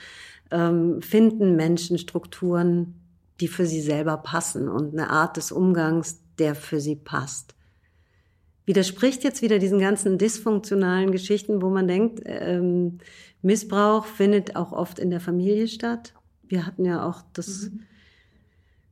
[0.51, 2.99] ähm, finden Menschen Strukturen,
[3.39, 7.52] die für sie selber passen und eine Art des Umgangs, der für sie passt
[8.65, 12.99] widerspricht jetzt wieder diesen ganzen dysfunktionalen Geschichten, wo man denkt, ähm,
[13.41, 16.13] Missbrauch findet auch oft in der Familie statt.
[16.43, 17.81] Wir hatten ja auch das mhm.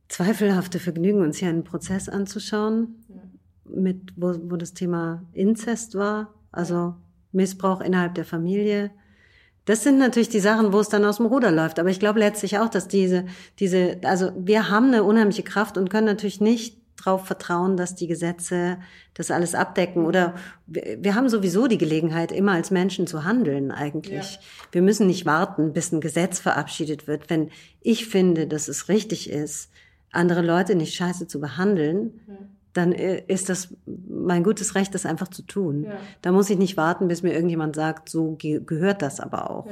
[0.08, 3.22] zweifelhafte Vergnügen, uns hier einen Prozess anzuschauen, ja.
[3.64, 6.94] mit, wo, wo das Thema Inzest war, also
[7.32, 8.90] Missbrauch innerhalb der Familie.
[9.64, 11.78] Das sind natürlich die Sachen, wo es dann aus dem Ruder läuft.
[11.78, 13.24] Aber ich glaube letztlich auch, dass diese,
[13.58, 18.06] diese, also wir haben eine unheimliche Kraft und können natürlich nicht darauf vertrauen, dass die
[18.06, 18.78] Gesetze
[19.14, 20.04] das alles abdecken.
[20.04, 20.34] Oder
[20.66, 24.34] wir, haben sowieso die Gelegenheit, immer als Menschen zu handeln eigentlich.
[24.34, 24.40] Ja.
[24.72, 27.30] Wir müssen nicht warten, bis ein Gesetz verabschiedet wird.
[27.30, 27.50] Wenn
[27.80, 29.70] ich finde, dass es richtig ist,
[30.10, 32.34] andere Leute nicht scheiße zu behandeln, ja.
[32.74, 35.84] dann äh, ist das mein gutes Recht, das einfach zu tun.
[35.84, 35.96] Ja.
[36.20, 39.66] Da muss ich nicht warten, bis mir irgendjemand sagt, so ge gehört das aber auch.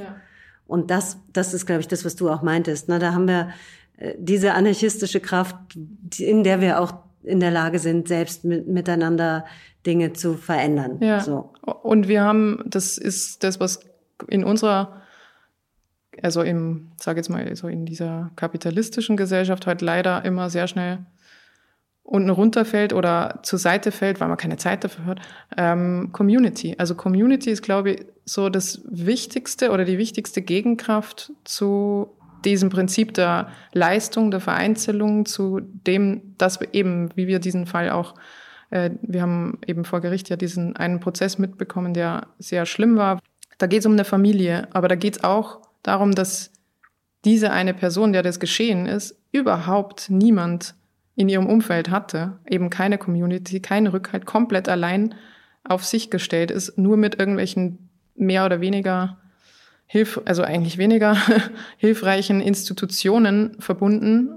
[0.67, 2.87] Und das, das ist, glaube ich, das, was du auch meintest.
[2.87, 3.49] Na, da haben wir
[3.97, 5.55] äh, diese anarchistische Kraft,
[6.17, 9.45] in der wir auch in der Lage sind, selbst mit, miteinander
[9.85, 10.97] Dinge zu verändern.
[11.01, 11.19] Ja.
[11.19, 11.53] So.
[11.61, 13.79] Und wir haben, das ist das, was
[14.27, 15.01] in unserer,
[16.21, 20.99] also im, sage jetzt mal, so in dieser kapitalistischen Gesellschaft halt leider immer sehr schnell
[22.03, 25.21] unten runterfällt oder zur Seite fällt, weil man keine Zeit dafür hat.
[25.55, 26.75] Ähm, Community.
[26.77, 32.09] Also Community ist, glaube ich, so das Wichtigste oder die wichtigste Gegenkraft zu
[32.45, 37.89] diesem Prinzip der Leistung, der Vereinzelung zu dem, dass wir eben, wie wir diesen Fall
[37.89, 38.15] auch,
[38.69, 43.19] äh, wir haben eben vor Gericht ja diesen einen Prozess mitbekommen, der sehr schlimm war.
[43.57, 46.51] Da geht es um eine Familie, aber da geht es auch darum, dass
[47.25, 50.75] diese eine Person, der das geschehen ist, überhaupt niemand
[51.15, 55.13] in ihrem Umfeld hatte, eben keine Community, keinen Rückhalt, komplett allein
[55.63, 59.20] auf sich gestellt ist, nur mit irgendwelchen mehr oder weniger
[59.91, 61.17] hilf, also eigentlich weniger
[61.77, 64.29] hilfreichen Institutionen verbunden.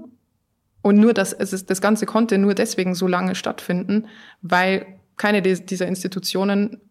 [0.81, 4.07] Und nur das, es ist, das Ganze konnte nur deswegen so lange stattfinden,
[4.41, 6.81] weil keine dieser Institutionen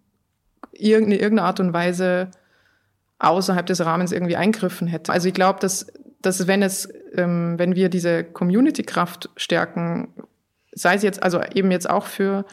[0.72, 2.30] in irgendeiner Art und Weise
[3.18, 5.12] außerhalb des Rahmens irgendwie eingriffen hätte.
[5.12, 10.08] Also ich glaube, dass, dass wenn es, ähm, wenn wir diese Community-Kraft stärken,
[10.72, 12.46] sei es jetzt, also eben jetzt auch für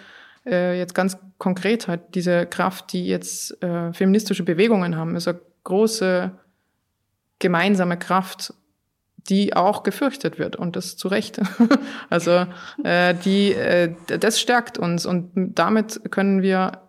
[0.45, 5.39] äh, jetzt ganz konkret halt diese Kraft, die jetzt äh, feministische Bewegungen haben, ist eine
[5.63, 6.32] große
[7.39, 8.54] gemeinsame Kraft,
[9.30, 11.39] die auch gefürchtet wird und das zu Recht.
[12.10, 12.45] also
[12.84, 16.82] äh, die, äh, das stärkt uns und damit können wir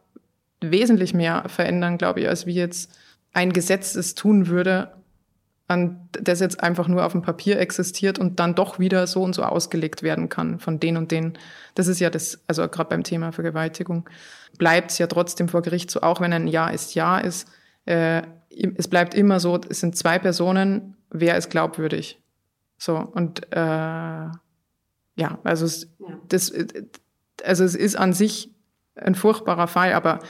[0.60, 2.96] wesentlich mehr verändern, glaube ich, als wie jetzt
[3.32, 4.92] ein Gesetz es tun würde,
[5.68, 9.34] an das jetzt einfach nur auf dem Papier existiert und dann doch wieder so und
[9.34, 11.38] so ausgelegt werden kann von den und den.
[11.74, 14.08] Das ist ja das, also gerade beim Thema Vergewaltigung
[14.58, 17.48] bleibt es ja trotzdem vor Gericht so, auch wenn ein Ja ist Ja ist,
[17.86, 18.22] äh,
[18.76, 22.20] es bleibt immer so, es sind zwei Personen, wer ist glaubwürdig?
[22.78, 23.56] So, und äh,
[25.16, 26.18] ja, also es, ja.
[26.28, 26.52] Das,
[27.44, 28.50] also es ist an sich
[28.96, 30.20] ein furchtbarer Fall, aber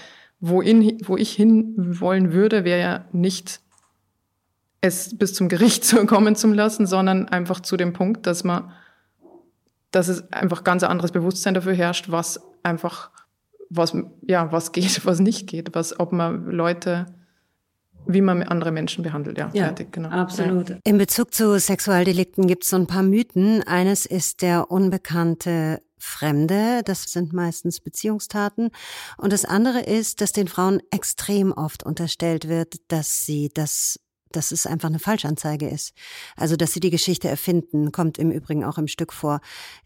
[0.40, 3.61] wohin, wo ich hin wollen würde, wäre ja nicht
[4.80, 8.72] es bis zum Gericht zu kommen zu lassen, sondern einfach zu dem Punkt, dass man,
[9.90, 13.11] dass es einfach ganz anderes Bewusstsein dafür herrscht, was einfach,
[13.70, 17.06] was, ja, was geht, was nicht geht, was, ob man Leute,
[18.06, 20.08] wie man andere Menschen behandelt, ja, ja fertig, genau.
[20.08, 20.70] Absolut.
[20.70, 20.76] Ja.
[20.84, 23.62] In Bezug zu Sexualdelikten gibt es so ein paar Mythen.
[23.62, 28.70] Eines ist der unbekannte Fremde, das sind meistens Beziehungstaten.
[29.16, 34.00] Und das andere ist, dass den Frauen extrem oft unterstellt wird, dass sie das
[34.37, 35.95] dass es einfach eine Falschanzeige ist.
[36.37, 39.40] Also, dass sie die Geschichte erfinden, kommt im Übrigen auch im Stück vor.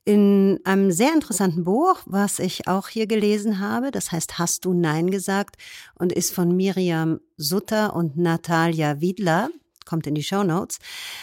[0.05, 4.73] In einem sehr interessanten Buch, was ich auch hier gelesen habe, das heißt Hast du
[4.73, 5.57] Nein gesagt
[5.95, 9.51] und ist von Miriam Sutter und Natalia Wiedler,
[9.85, 10.79] kommt in die Show Notes,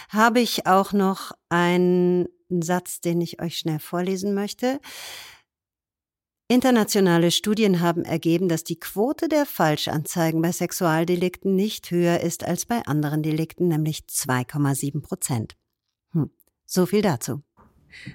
[0.10, 4.80] habe ich auch noch einen Satz, den ich euch schnell vorlesen möchte.
[6.54, 12.66] Internationale Studien haben ergeben, dass die Quote der Falschanzeigen bei Sexualdelikten nicht höher ist als
[12.66, 15.56] bei anderen Delikten, nämlich 2,7 Prozent.
[16.12, 16.30] Hm.
[16.66, 17.42] So viel dazu.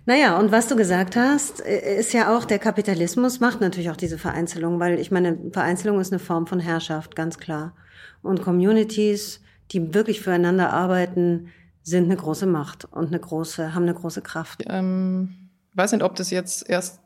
[0.07, 3.97] Naja, und was du gesagt hast, äh, ist ja auch, der Kapitalismus macht natürlich auch
[3.97, 7.75] diese Vereinzelung, weil ich meine, Vereinzelung ist eine Form von Herrschaft, ganz klar.
[8.23, 9.41] Und Communities,
[9.73, 11.49] die wirklich füreinander arbeiten,
[11.83, 14.63] sind eine große Macht und eine große, haben eine große Kraft.
[14.69, 17.01] Ähm, weiß nicht, ob das jetzt erst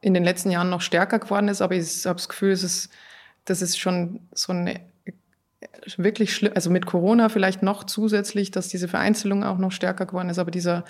[0.00, 2.90] in den letzten Jahren noch stärker geworden ist, aber ich habe das Gefühl, es ist,
[3.44, 4.80] das ist schon so eine
[5.96, 10.30] wirklich schlimm, also mit Corona vielleicht noch zusätzlich, dass diese Vereinzelung auch noch stärker geworden
[10.30, 10.84] ist, aber dieser,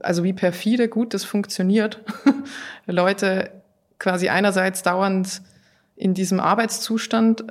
[0.00, 2.02] also wie perfide gut das funktioniert,
[2.86, 3.50] Leute
[3.98, 5.42] quasi einerseits dauernd
[5.96, 7.44] in diesem Arbeitszustand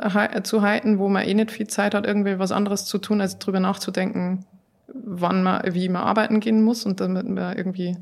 [0.43, 3.39] zu halten, wo man eh nicht viel Zeit hat, irgendwie was anderes zu tun, als
[3.39, 4.45] drüber nachzudenken,
[4.87, 7.97] wann man, wie man arbeiten gehen muss und damit man irgendwie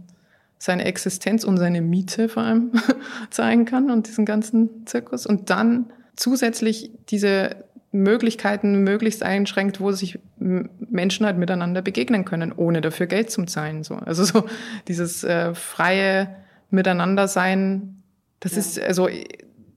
[0.57, 2.71] seine Existenz und seine Miete vor allem
[3.29, 5.25] zeigen kann und diesen ganzen Zirkus.
[5.25, 12.81] Und dann zusätzlich diese Möglichkeiten möglichst einschränkt, wo sich Menschen halt miteinander begegnen können, ohne
[12.81, 13.83] dafür Geld zu zahlen.
[13.83, 13.95] So.
[13.95, 14.45] Also so
[14.87, 16.35] dieses äh, freie
[16.69, 18.03] Miteinandersein,
[18.41, 18.59] das ja.
[18.59, 19.07] ist also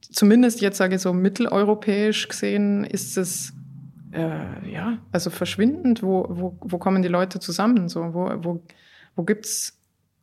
[0.01, 3.53] zumindest jetzt sage ich so mitteleuropäisch gesehen ist es
[4.13, 6.03] äh, ja also verschwindend.
[6.03, 7.89] Wo, wo, wo kommen die Leute zusammen?
[7.89, 8.63] So wo, wo,
[9.15, 9.78] wo gibt's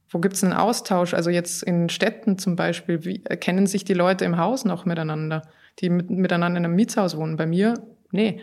[0.10, 1.14] wo gibt es einen Austausch?
[1.14, 5.42] Also jetzt in Städten zum Beispiel, wie kennen sich die Leute im Haus noch miteinander,
[5.80, 7.38] die mit, miteinander in einem Mietshaus wohnen?
[7.38, 7.74] Bei mir,
[8.12, 8.42] nee.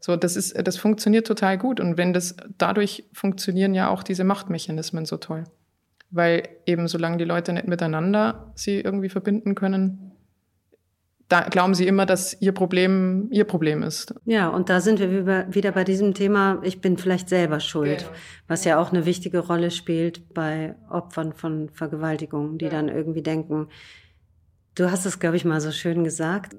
[0.00, 1.80] So, das ist, das funktioniert total gut.
[1.80, 5.44] Und wenn das, dadurch funktionieren ja auch diese Machtmechanismen so toll.
[6.10, 10.03] Weil eben solange die Leute nicht miteinander sie irgendwie verbinden können,
[11.28, 14.14] da glauben sie immer, dass ihr Problem ihr Problem ist.
[14.24, 18.10] Ja, und da sind wir wieder bei diesem Thema, ich bin vielleicht selber schuld, genau.
[18.46, 22.70] was ja auch eine wichtige Rolle spielt bei Opfern von Vergewaltigungen, die ja.
[22.70, 23.68] dann irgendwie denken,
[24.74, 26.56] du hast es, glaube ich, mal so schön gesagt,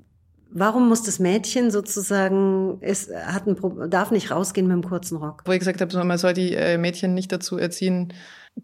[0.58, 5.42] Warum muss das Mädchen sozusagen, es hat ein, darf nicht rausgehen mit einem kurzen Rock?
[5.44, 8.14] Wo ich gesagt habe, man soll die äh, Mädchen nicht dazu erziehen,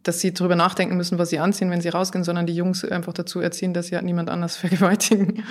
[0.03, 3.13] dass sie darüber nachdenken müssen, was sie anziehen, wenn sie rausgehen, sondern die Jungs einfach
[3.13, 5.43] dazu erziehen, dass sie halt niemand anders vergewaltigen.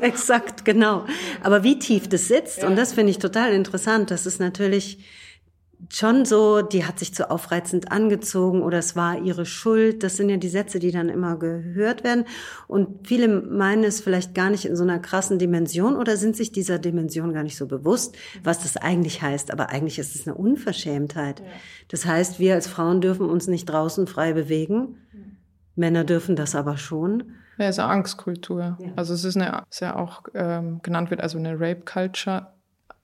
[0.00, 1.04] Exakt, genau.
[1.42, 2.68] Aber wie tief das sitzt, ja.
[2.68, 4.98] und das finde ich total interessant, das ist natürlich
[5.90, 10.02] schon so, die hat sich zu aufreizend angezogen oder es war ihre Schuld.
[10.02, 12.24] Das sind ja die Sätze, die dann immer gehört werden.
[12.68, 16.52] Und viele meinen es vielleicht gar nicht in so einer krassen Dimension oder sind sich
[16.52, 19.52] dieser Dimension gar nicht so bewusst, was das eigentlich heißt.
[19.52, 21.42] Aber eigentlich ist es eine Unverschämtheit.
[21.88, 24.96] Das heißt, wir als Frauen dürfen uns nicht draußen frei bewegen.
[25.74, 27.32] Männer dürfen das aber schon.
[27.58, 28.78] Ja, es ist eine Angstkultur.
[28.80, 28.92] Ja.
[28.96, 32.54] Also es ist eine, es ja auch ähm, genannt wird, also eine Rape Culture,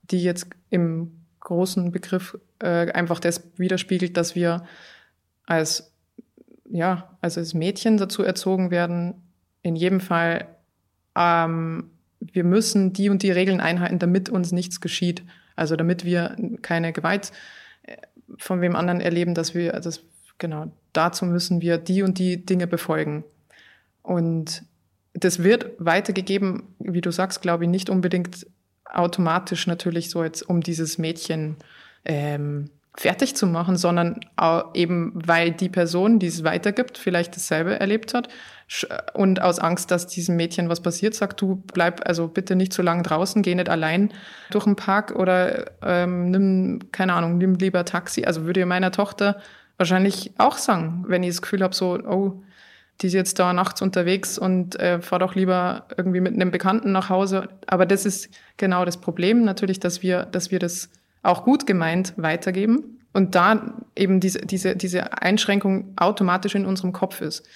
[0.02, 4.64] die jetzt im großen Begriff äh, einfach das widerspiegelt, dass wir
[5.46, 5.92] als
[6.70, 9.14] ja, also als Mädchen dazu erzogen werden,
[9.62, 10.46] in jedem Fall,
[11.16, 15.22] ähm, wir müssen die und die Regeln einhalten, damit uns nichts geschieht.
[15.56, 17.32] Also damit wir keine Gewalt
[17.82, 17.96] äh,
[18.36, 20.02] von wem anderen erleben, dass wir, das,
[20.38, 23.24] genau, dazu müssen wir die und die Dinge befolgen.
[24.02, 24.62] Und
[25.14, 28.46] das wird weitergegeben, wie du sagst, glaube ich, nicht unbedingt
[28.92, 31.56] automatisch natürlich so jetzt, um dieses Mädchen
[32.04, 34.18] ähm, fertig zu machen, sondern
[34.74, 38.28] eben, weil die Person, die es weitergibt, vielleicht dasselbe erlebt hat
[39.14, 42.82] und aus Angst, dass diesem Mädchen was passiert, sagt, du bleib also bitte nicht zu
[42.82, 44.12] lange draußen, geh nicht allein
[44.50, 48.24] durch den Park oder ähm, nimm, keine Ahnung, nimm lieber Taxi.
[48.24, 49.40] Also würde meiner Tochter
[49.76, 52.42] wahrscheinlich auch sagen, wenn ich das Gefühl habe, so, oh,
[53.00, 56.92] die ist jetzt da nachts unterwegs und äh, fahr doch lieber irgendwie mit einem Bekannten
[56.92, 57.48] nach Hause.
[57.66, 60.90] Aber das ist genau das Problem natürlich, dass wir, dass wir das
[61.22, 67.20] auch gut gemeint weitergeben und da eben diese, diese, diese Einschränkung automatisch in unserem Kopf
[67.20, 67.46] ist.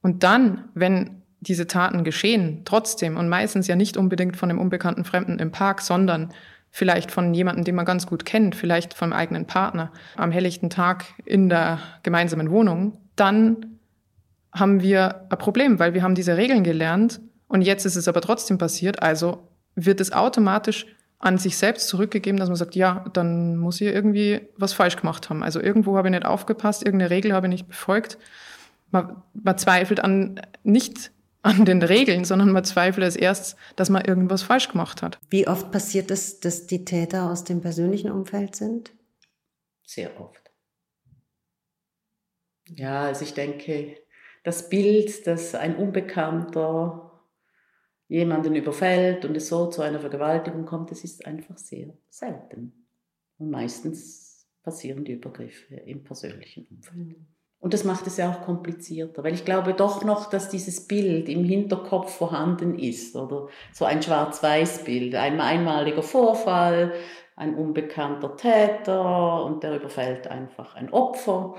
[0.00, 5.04] Und dann, wenn diese Taten geschehen, trotzdem und meistens ja nicht unbedingt von einem unbekannten
[5.04, 6.32] Fremden im Park, sondern
[6.70, 11.04] vielleicht von jemandem, den man ganz gut kennt, vielleicht vom eigenen Partner, am helllichten Tag
[11.24, 13.73] in der gemeinsamen Wohnung, dann
[14.54, 18.20] haben wir ein Problem, weil wir haben diese Regeln gelernt und jetzt ist es aber
[18.20, 20.86] trotzdem passiert, also wird es automatisch
[21.18, 25.30] an sich selbst zurückgegeben, dass man sagt, ja, dann muss ich irgendwie was falsch gemacht
[25.30, 25.42] haben.
[25.42, 28.18] Also irgendwo habe ich nicht aufgepasst, irgendeine Regel habe ich nicht befolgt.
[28.90, 31.10] Man, man zweifelt an nicht
[31.42, 35.18] an den Regeln, sondern man zweifelt als erstes, dass man irgendwas falsch gemacht hat.
[35.28, 38.92] Wie oft passiert es, dass die Täter aus dem persönlichen Umfeld sind?
[39.86, 40.40] Sehr oft.
[42.68, 43.96] Ja, also ich denke,
[44.44, 47.10] das Bild, dass ein Unbekannter
[48.06, 52.86] jemanden überfällt und es so zu einer Vergewaltigung kommt, das ist einfach sehr selten.
[53.38, 57.16] Und meistens passieren die Übergriffe im persönlichen Umfeld.
[57.58, 61.30] Und das macht es ja auch komplizierter, weil ich glaube doch noch, dass dieses Bild
[61.30, 66.92] im Hinterkopf vorhanden ist oder so ein Schwarz-Weiß-Bild, ein einmaliger Vorfall,
[67.36, 71.56] ein unbekannter Täter und der überfällt einfach ein Opfer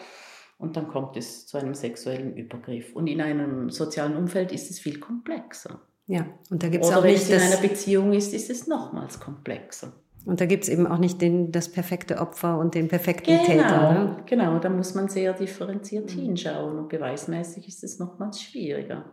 [0.58, 2.96] und dann kommt es zu einem sexuellen Übergriff.
[2.96, 5.82] Und in einem sozialen Umfeld ist es viel komplexer.
[6.08, 7.30] Ja, und da gibt es auch nicht.
[7.30, 9.94] Wenn es in einer Beziehung ist, ist es nochmals komplexer.
[10.26, 13.46] Und da gibt es eben auch nicht den, das perfekte Opfer und den perfekten genau,
[13.46, 13.94] Täter.
[13.94, 14.18] Ne?
[14.26, 16.22] Genau, da muss man sehr differenziert mhm.
[16.22, 19.06] hinschauen und beweismäßig ist es nochmals schwieriger.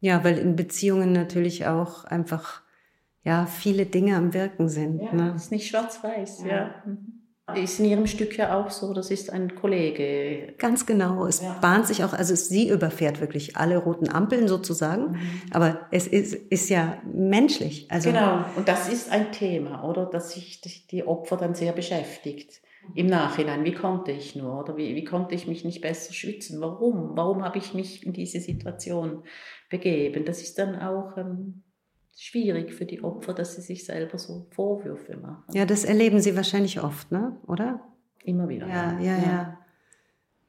[0.00, 2.62] Ja, weil in Beziehungen natürlich auch einfach
[3.24, 5.02] ja viele Dinge am Wirken sind.
[5.02, 5.32] Ja, ne?
[5.36, 6.48] ist nicht schwarz-weiß, ja.
[6.48, 6.74] ja.
[7.54, 10.54] Ist in Ihrem Stück ja auch so, das ist ein Kollege.
[10.58, 11.26] Ganz genau.
[11.26, 11.58] Es ja.
[11.60, 15.12] bahnt sich auch, also sie überfährt wirklich alle roten Ampeln sozusagen.
[15.12, 15.30] Mhm.
[15.52, 17.90] Aber es ist, ist ja menschlich.
[17.90, 18.44] Also genau.
[18.56, 20.06] Und das ist ein Thema, oder?
[20.06, 22.60] Dass sich die Opfer dann sehr beschäftigt.
[22.94, 24.60] Im Nachhinein, wie konnte ich nur?
[24.60, 26.60] Oder wie, wie konnte ich mich nicht besser schützen?
[26.60, 27.16] Warum?
[27.16, 29.24] Warum habe ich mich in diese Situation
[29.68, 30.24] begeben?
[30.24, 31.62] Das ist dann auch, ähm,
[32.18, 35.44] schwierig für die Opfer, dass sie sich selber so Vorwürfe machen.
[35.54, 37.36] Ja, das erleben sie wahrscheinlich oft, ne?
[37.46, 37.80] oder?
[38.24, 38.66] Immer wieder.
[38.66, 39.58] Ja, ja, ja.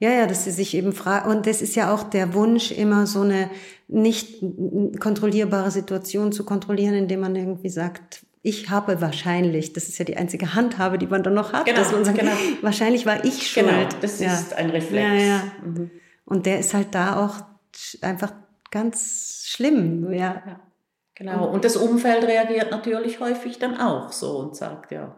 [0.00, 3.06] Ja, ja, dass sie sich eben fragen, und das ist ja auch der Wunsch, immer
[3.06, 3.50] so eine
[3.86, 4.42] nicht
[4.98, 10.16] kontrollierbare Situation zu kontrollieren, indem man irgendwie sagt, ich habe wahrscheinlich, das ist ja die
[10.16, 12.32] einzige Handhabe, die man dann noch hat, genau, dass man sagt, genau.
[12.62, 13.90] wahrscheinlich war ich genau, schuld.
[13.90, 14.32] Genau, das ja.
[14.32, 15.06] ist ein Reflex.
[15.06, 15.42] Ja, ja.
[15.62, 15.90] Mhm.
[16.24, 17.44] Und der ist halt da auch
[18.02, 18.32] einfach
[18.70, 20.42] ganz schlimm, ja.
[20.46, 20.60] ja.
[21.20, 21.50] Genau.
[21.50, 25.14] Und das Umfeld reagiert natürlich häufig dann auch so und sagt, ja,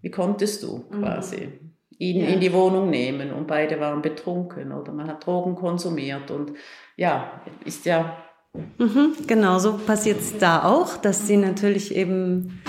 [0.00, 1.02] wie konntest du mhm.
[1.02, 1.60] quasi
[1.98, 2.26] ihn ja.
[2.26, 6.54] in die Wohnung nehmen und beide waren betrunken oder man hat Drogen konsumiert und
[6.96, 8.16] ja, ist ja.
[8.78, 12.60] Mhm, genau, so passiert es da auch, dass sie natürlich eben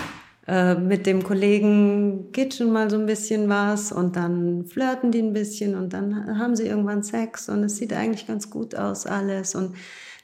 [0.47, 5.23] äh, mit dem Kollegen geht schon mal so ein bisschen was und dann flirten die
[5.23, 9.07] ein bisschen und dann haben sie irgendwann Sex und es sieht eigentlich ganz gut aus
[9.07, 9.75] alles und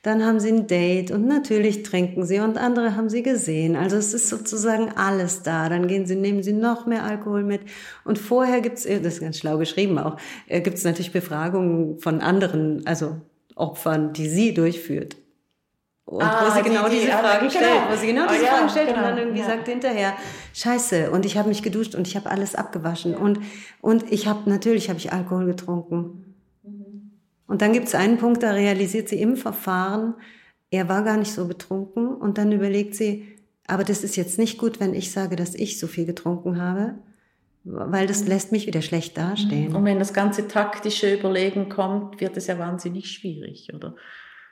[0.01, 3.75] dann haben sie ein Date und natürlich trinken sie und andere haben sie gesehen.
[3.75, 5.67] Also es ist sozusagen alles da.
[5.67, 7.61] Dann gehen sie, nehmen sie noch mehr Alkohol mit.
[8.05, 10.15] Und vorher gibt's, äh, das ist ganz schlau geschrieben auch,
[10.47, 13.17] äh, gibt's natürlich Befragungen von anderen, also
[13.55, 15.17] Opfern, die sie durchführt.
[16.05, 17.91] Und ah, wo sie genau die, diese Fragen stellt, genau.
[17.91, 19.45] wo sie genau diese oh, Fragen ja, stellt genau, und dann irgendwie ja.
[19.45, 20.13] sagt hinterher,
[20.55, 23.39] scheiße, und ich habe mich geduscht und ich habe alles abgewaschen und,
[23.81, 26.28] und ich habe, natürlich habe ich Alkohol getrunken.
[27.49, 30.13] Und dann gibt es einen Punkt, da realisiert sie im Verfahren,
[30.69, 32.07] er war gar nicht so betrunken.
[32.07, 33.27] Und dann überlegt sie,
[33.65, 36.93] aber das ist jetzt nicht gut, wenn ich sage, dass ich so viel getrunken habe,
[37.63, 39.75] weil das lässt mich wieder schlecht dastehen.
[39.75, 43.95] Und wenn das ganze taktische Überlegen kommt, wird es ja wahnsinnig schwierig, oder?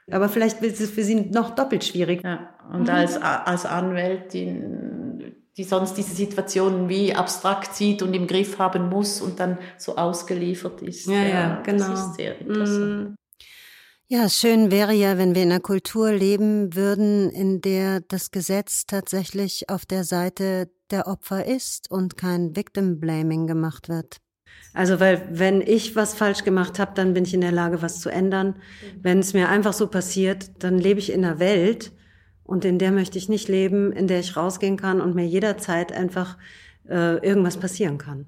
[0.10, 2.24] Aber vielleicht ist es für sie noch doppelt schwierig.
[2.24, 2.90] Ja, und mhm.
[2.90, 9.22] als, als Anwältin, die sonst diese Situationen wie abstrakt sieht und im Griff haben muss
[9.22, 11.08] und dann so ausgeliefert ist.
[11.08, 11.90] Ja, ja, ja genau.
[11.90, 13.10] Das ist sehr interessant.
[13.10, 13.16] Mhm.
[14.10, 18.86] Ja, schön wäre ja, wenn wir in einer Kultur leben würden, in der das Gesetz
[18.86, 24.18] tatsächlich auf der Seite der Opfer ist und kein Victim Blaming gemacht wird.
[24.74, 28.00] Also, weil wenn ich was falsch gemacht habe, dann bin ich in der Lage, was
[28.00, 28.62] zu ändern.
[29.02, 31.92] Wenn es mir einfach so passiert, dann lebe ich in einer Welt
[32.48, 35.92] und in der möchte ich nicht leben, in der ich rausgehen kann und mir jederzeit
[35.92, 36.38] einfach
[36.90, 38.26] äh, irgendwas passieren kann.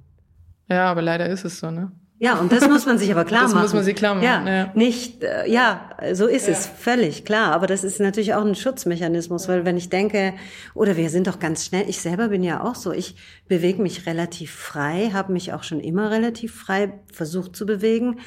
[0.69, 1.91] Ja, aber leider ist es so, ne?
[2.21, 3.63] Ja, und das muss man sich aber klar das machen.
[3.63, 4.25] Das muss man sich klar machen.
[4.25, 4.71] Ja, ja.
[4.75, 6.53] nicht, äh, ja, so ist ja.
[6.53, 7.53] es, völlig klar.
[7.53, 10.33] Aber das ist natürlich auch ein Schutzmechanismus, weil wenn ich denke,
[10.73, 13.15] oder wir sind doch ganz schnell, ich selber bin ja auch so, ich
[13.47, 18.19] bewege mich relativ frei, habe mich auch schon immer relativ frei versucht zu bewegen.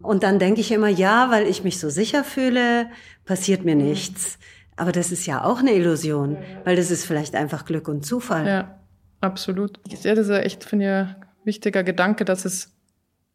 [0.00, 2.86] Und dann denke ich immer, ja, weil ich mich so sicher fühle,
[3.24, 4.38] passiert mir nichts.
[4.76, 8.46] Aber das ist ja auch eine Illusion, weil das ist vielleicht einfach Glück und Zufall.
[8.46, 8.78] Ja,
[9.20, 9.78] absolut.
[9.88, 12.72] Ja, das ist echt, finde ich, ein wichtiger Gedanke, dass es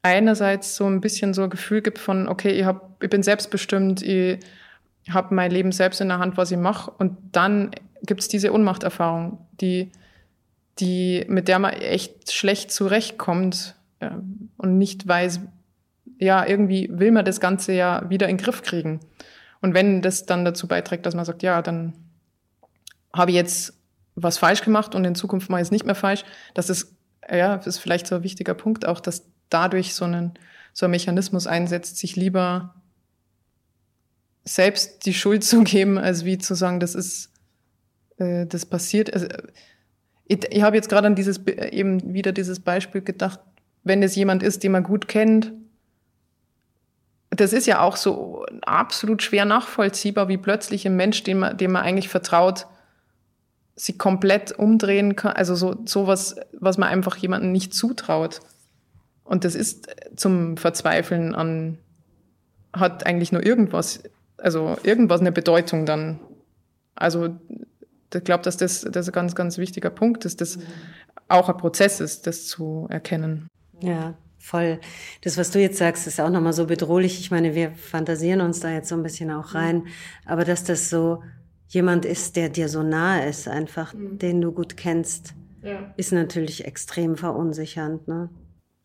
[0.02, 4.02] einerseits so ein bisschen so ein Gefühl gibt von, okay, ich, hab, ich bin selbstbestimmt,
[4.02, 4.40] ich
[5.10, 6.92] habe mein Leben selbst in der Hand, was ich mache.
[6.92, 7.72] Und dann
[8.04, 9.92] gibt es diese Unmachterfahrung, die,
[10.80, 14.12] die, mit der man echt schlecht zurechtkommt äh,
[14.58, 15.42] und nicht weiß,
[16.20, 19.00] ja, irgendwie will man das Ganze ja wieder in den Griff kriegen.
[19.62, 21.94] Und wenn das dann dazu beiträgt, dass man sagt, ja, dann
[23.14, 23.74] habe ich jetzt
[24.16, 26.96] was falsch gemacht und in Zukunft mache ich es nicht mehr falsch, das ist,
[27.30, 30.34] ja, das ist vielleicht so ein wichtiger Punkt auch, dass dadurch so, einen,
[30.74, 32.76] so ein Mechanismus einsetzt, sich lieber
[34.46, 37.32] selbst die Schuld zu geben, als wie zu sagen, das ist,
[38.18, 39.14] äh, das passiert.
[39.14, 39.28] Also,
[40.26, 43.40] ich, ich habe jetzt gerade an dieses, eben wieder dieses Beispiel gedacht,
[43.84, 45.54] wenn es jemand ist, den man gut kennt,
[47.30, 51.72] das ist ja auch so absolut schwer nachvollziehbar, wie plötzlich ein Mensch, dem man, dem
[51.72, 52.68] man eigentlich vertraut,
[53.76, 55.34] sich komplett umdrehen kann.
[55.34, 58.40] Also so sowas, was man einfach jemandem nicht zutraut.
[59.24, 61.78] Und das ist zum Verzweifeln an,
[62.74, 64.04] hat eigentlich nur irgendwas,
[64.38, 66.20] also irgendwas eine Bedeutung dann.
[66.96, 67.30] Also
[68.14, 70.58] ich glaube, dass das, das ein ganz, ganz wichtiger Punkt ist, dass
[71.28, 73.48] auch ein Prozess ist, das zu erkennen.
[73.82, 74.80] Ja, voll.
[75.22, 77.20] Das, was du jetzt sagst, ist auch nochmal so bedrohlich.
[77.20, 79.88] Ich meine, wir fantasieren uns da jetzt so ein bisschen auch rein.
[80.26, 81.22] Aber dass das so
[81.68, 84.18] jemand ist, der dir so nahe ist, einfach, mhm.
[84.18, 85.94] den du gut kennst, ja.
[85.98, 88.08] ist natürlich extrem verunsichernd.
[88.08, 88.30] Ne?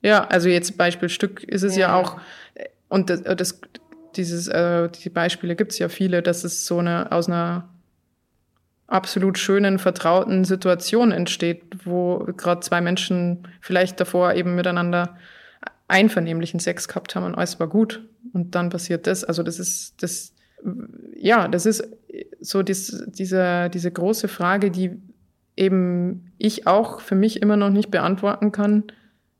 [0.02, 2.20] Ja, also jetzt Beispielstück ist es ja, ja auch,
[2.88, 3.60] und das, das
[4.16, 7.68] dieses, äh, die Beispiele gibt es ja viele, dass es so eine aus einer
[8.86, 15.16] absolut schönen, vertrauten Situation entsteht, wo gerade zwei Menschen vielleicht davor eben miteinander
[15.94, 18.02] einvernehmlichen Sex gehabt haben und alles war gut.
[18.32, 19.22] Und dann passiert das.
[19.22, 20.34] Also das ist, das,
[21.16, 21.86] ja, das ist
[22.40, 25.00] so dies, diese, diese große Frage, die
[25.56, 28.82] eben ich auch für mich immer noch nicht beantworten kann.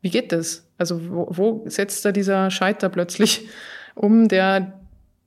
[0.01, 0.71] Wie geht das?
[0.79, 3.49] Also wo, wo setzt da dieser Scheiter plötzlich
[3.97, 4.81] um, der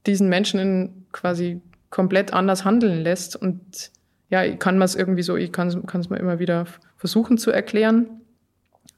[0.05, 1.59] diesen Menschen in quasi
[1.89, 3.36] komplett anders handeln lässt?
[3.36, 3.91] Und
[4.30, 7.51] ja, ich kann man es irgendwie so, ich kann es mir immer wieder versuchen zu
[7.51, 8.21] erklären,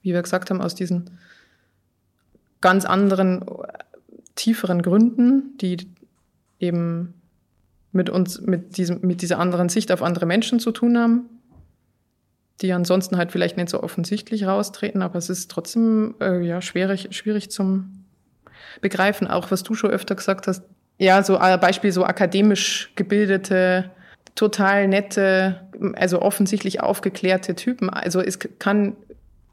[0.04, 1.18] wie wir gesagt haben, aus diesen
[2.62, 3.46] ganz anderen,
[4.36, 5.78] tieferen Gründen, die
[6.60, 7.14] eben
[7.92, 11.30] mit uns, mit diesem, mit dieser anderen Sicht auf andere Menschen zu tun haben,
[12.62, 17.10] die ansonsten halt vielleicht nicht so offensichtlich raustreten, aber es ist trotzdem äh, ja schwierig,
[17.12, 18.06] schwierig zum
[18.82, 19.28] Begreifen.
[19.28, 20.64] Auch was du schon öfter gesagt hast,
[20.98, 23.90] ja, so Beispiel so akademisch gebildete,
[24.36, 27.90] total nette, also offensichtlich aufgeklärte Typen.
[27.90, 28.98] Also es kann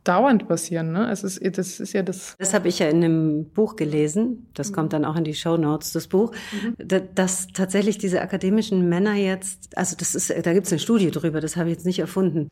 [0.06, 0.92] dauernd passieren.
[0.92, 1.10] Ne?
[1.10, 2.36] Es ist, das ist ja das.
[2.38, 4.48] Das habe ich ja in einem Buch gelesen.
[4.54, 4.74] Das mhm.
[4.74, 6.32] kommt dann auch in die Show Notes, das Buch.
[6.52, 7.08] Mhm.
[7.14, 11.40] Dass tatsächlich diese akademischen Männer jetzt, also das ist, da gibt es eine Studie drüber,
[11.40, 12.48] das habe ich jetzt nicht erfunden.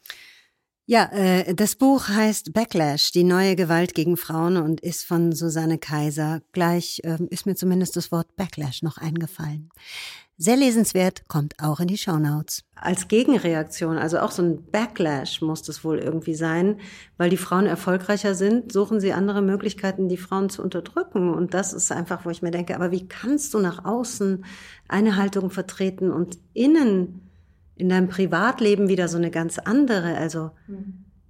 [0.86, 5.78] Ja, äh, das Buch heißt Backlash, die neue Gewalt gegen Frauen und ist von Susanne
[5.78, 6.42] Kaiser.
[6.52, 9.70] Gleich äh, ist mir zumindest das Wort Backlash noch eingefallen.
[10.36, 12.64] Sehr lesenswert, kommt auch in die Shownotes.
[12.74, 16.80] Als Gegenreaktion, also auch so ein Backlash muss das wohl irgendwie sein,
[17.16, 21.32] weil die Frauen erfolgreicher sind, suchen sie andere Möglichkeiten, die Frauen zu unterdrücken.
[21.32, 24.44] Und das ist einfach, wo ich mir denke, aber wie kannst du nach außen
[24.86, 27.23] eine Haltung vertreten und innen
[27.76, 30.16] in deinem Privatleben wieder so eine ganz andere?
[30.16, 30.50] Also,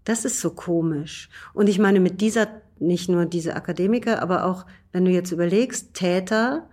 [0.04, 1.28] das ist so komisch.
[1.52, 5.94] Und ich meine, mit dieser, nicht nur diese Akademiker, aber auch, wenn du jetzt überlegst,
[5.94, 6.68] Täter,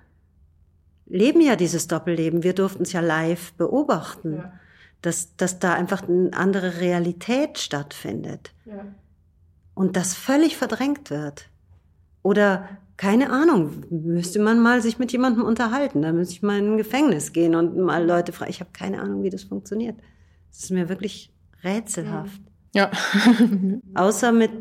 [1.05, 2.43] leben ja dieses Doppelleben.
[2.43, 4.53] Wir durften es ja live beobachten, ja.
[5.01, 8.53] dass, dass da einfach eine andere Realität stattfindet.
[8.65, 8.85] Ja.
[9.73, 11.49] und das völlig verdrängt wird.
[12.23, 12.69] Oder
[13.01, 16.03] keine Ahnung, müsste man mal sich mit jemandem unterhalten.
[16.03, 18.51] Da müsste ich mal in ein Gefängnis gehen und mal Leute fragen.
[18.51, 19.99] Ich habe keine Ahnung, wie das funktioniert.
[20.51, 21.33] Das ist mir wirklich
[21.63, 22.39] rätselhaft.
[22.75, 22.91] Ja.
[23.95, 24.51] Außer mit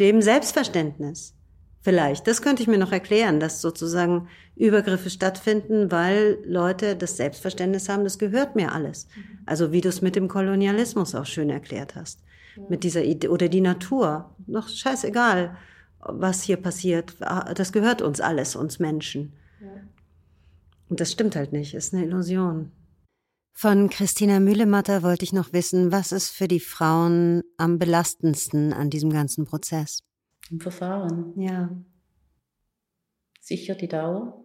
[0.00, 1.36] dem Selbstverständnis.
[1.80, 2.26] Vielleicht.
[2.26, 4.26] Das könnte ich mir noch erklären, dass sozusagen
[4.56, 9.06] Übergriffe stattfinden, weil Leute das Selbstverständnis haben, das gehört mir alles.
[9.46, 12.18] Also wie du es mit dem Kolonialismus auch schön erklärt hast.
[12.68, 14.34] Mit dieser Idee, oder die Natur.
[14.48, 15.56] Noch scheißegal
[16.06, 17.16] was hier passiert.
[17.20, 19.32] Das gehört uns alles, uns Menschen.
[19.60, 19.82] Ja.
[20.88, 22.70] Und das stimmt halt nicht, ist eine Illusion.
[23.52, 28.90] Von Christina Mühlematter wollte ich noch wissen, was ist für die Frauen am belastendsten an
[28.90, 30.02] diesem ganzen Prozess?
[30.50, 31.32] Im Verfahren.
[31.40, 31.70] Ja.
[33.40, 34.44] Sicher die Dauer.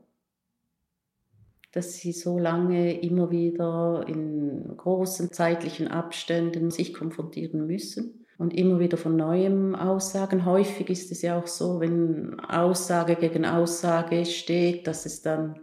[1.71, 8.79] Dass sie so lange immer wieder in großen zeitlichen Abständen sich konfrontieren müssen und immer
[8.79, 10.45] wieder von neuem Aussagen.
[10.45, 15.59] Häufig ist es ja auch so, wenn Aussage gegen Aussage steht, dass es dann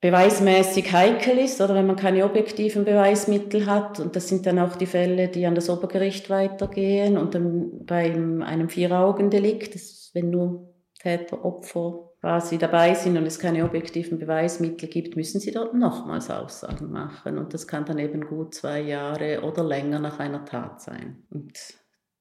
[0.00, 3.98] beweismäßig heikel ist oder wenn man keine objektiven Beweismittel hat.
[3.98, 8.12] Und das sind dann auch die Fälle, die an das Obergericht weitergehen und dann bei
[8.12, 9.76] einem Vier-Augen-Delikt,
[10.14, 15.52] wenn nur Täter, Opfer quasi dabei sind und es keine objektiven Beweismittel gibt, müssen sie
[15.52, 17.36] dort nochmals Aussagen machen.
[17.36, 21.22] Und das kann dann eben gut zwei Jahre oder länger nach einer Tat sein.
[21.28, 21.52] Und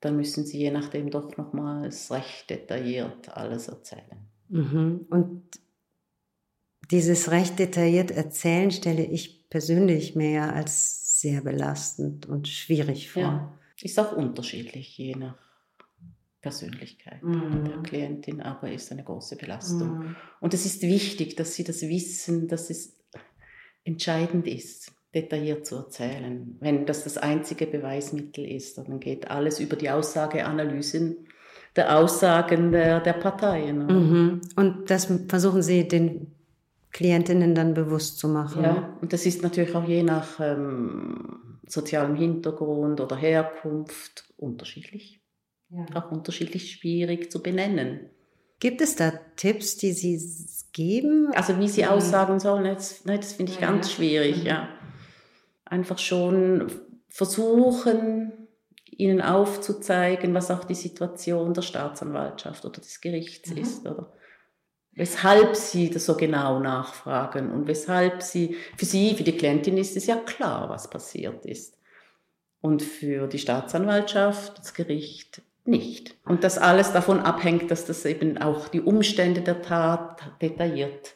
[0.01, 4.27] dann müssen sie je nachdem doch nochmals recht detailliert alles erzählen.
[4.49, 5.05] Mhm.
[5.09, 5.43] Und
[6.91, 13.21] dieses recht detailliert erzählen stelle ich persönlich mir ja als sehr belastend und schwierig vor.
[13.21, 15.42] Ja, ist auch unterschiedlich, je nach
[16.43, 17.63] Persönlichkeit mhm.
[17.63, 19.97] der Klientin, aber ist eine große Belastung.
[19.97, 20.15] Mhm.
[20.41, 22.95] Und es ist wichtig, dass sie das wissen, dass es
[23.85, 26.57] entscheidend ist, detailliert zu erzählen.
[26.59, 31.27] Wenn das das einzige Beweismittel ist, dann geht alles über die Aussageanalysen
[31.75, 33.85] der Aussagen der, der Parteien.
[33.87, 34.41] Mhm.
[34.55, 36.35] Und das versuchen Sie den
[36.91, 38.63] Klientinnen dann bewusst zu machen.
[38.63, 45.22] Ja, und das ist natürlich auch je nach ähm, sozialem Hintergrund oder Herkunft unterschiedlich
[45.73, 45.85] ja.
[45.95, 48.09] auch unterschiedlich schwierig zu benennen.
[48.59, 50.19] Gibt es da Tipps, die Sie
[50.71, 51.31] geben?
[51.33, 54.37] Also wie Sie aussagen sollen, das, das finde ich ja, ganz schwierig.
[54.37, 54.45] Mhm.
[54.45, 54.69] Ja.
[55.65, 56.71] Einfach schon
[57.09, 58.31] versuchen,
[58.85, 63.57] ihnen aufzuzeigen, was auch die Situation der Staatsanwaltschaft oder des Gerichts mhm.
[63.57, 63.85] ist.
[63.85, 64.13] Oder
[64.93, 69.97] weshalb sie das so genau nachfragen und weshalb sie, für sie, für die Klientin ist
[69.97, 71.77] es ja klar, was passiert ist.
[72.61, 76.15] Und für die Staatsanwaltschaft, das Gericht nicht.
[76.25, 81.15] Und das alles davon abhängt, dass das eben auch die Umstände der Tat detailliert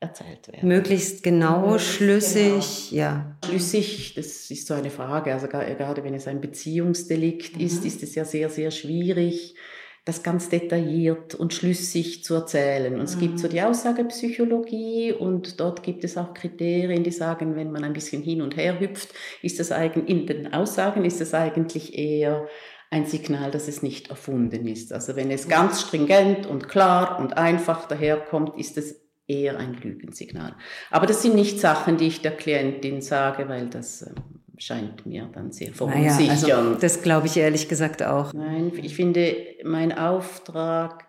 [0.00, 0.68] erzählt werden.
[0.68, 3.02] Möglichst genau, Möglichst schlüssig, genau.
[3.02, 3.36] ja.
[3.44, 5.32] Schlüssig, das ist so eine Frage.
[5.32, 7.66] Also gerade wenn es ein Beziehungsdelikt mhm.
[7.66, 9.56] ist, ist es ja sehr, sehr schwierig,
[10.04, 12.94] das ganz detailliert und schlüssig zu erzählen.
[12.94, 13.20] Und es mhm.
[13.20, 17.92] gibt so die Aussagepsychologie und dort gibt es auch Kriterien, die sagen, wenn man ein
[17.92, 19.12] bisschen hin und her hüpft,
[19.42, 22.46] ist das eigentlich, in den Aussagen ist es eigentlich eher
[22.90, 24.92] ein Signal, dass es nicht erfunden ist.
[24.92, 30.56] Also wenn es ganz stringent und klar und einfach daherkommt, ist es eher ein Lügensignal.
[30.90, 34.14] Aber das sind nicht Sachen, die ich der Klientin sage, weil das ähm,
[34.56, 36.42] scheint mir dann sehr verunsichernd.
[36.42, 38.32] Naja, also das glaube ich ehrlich gesagt auch.
[38.32, 41.06] Nein, ich finde, mein Auftrag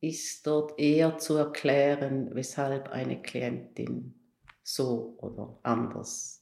[0.00, 4.14] ist dort eher zu erklären, weshalb eine Klientin
[4.64, 6.41] so oder anders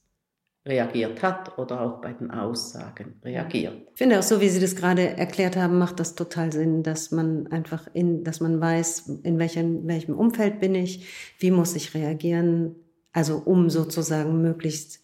[0.65, 3.87] reagiert hat oder auch bei den Aussagen reagiert.
[3.93, 7.11] Ich finde auch so, wie Sie das gerade erklärt haben, macht das total Sinn, dass
[7.11, 11.95] man einfach in, dass man weiß, in welchem, welchem Umfeld bin ich, wie muss ich
[11.95, 12.75] reagieren,
[13.11, 15.01] also um sozusagen möglichst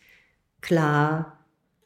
[0.62, 1.38] klar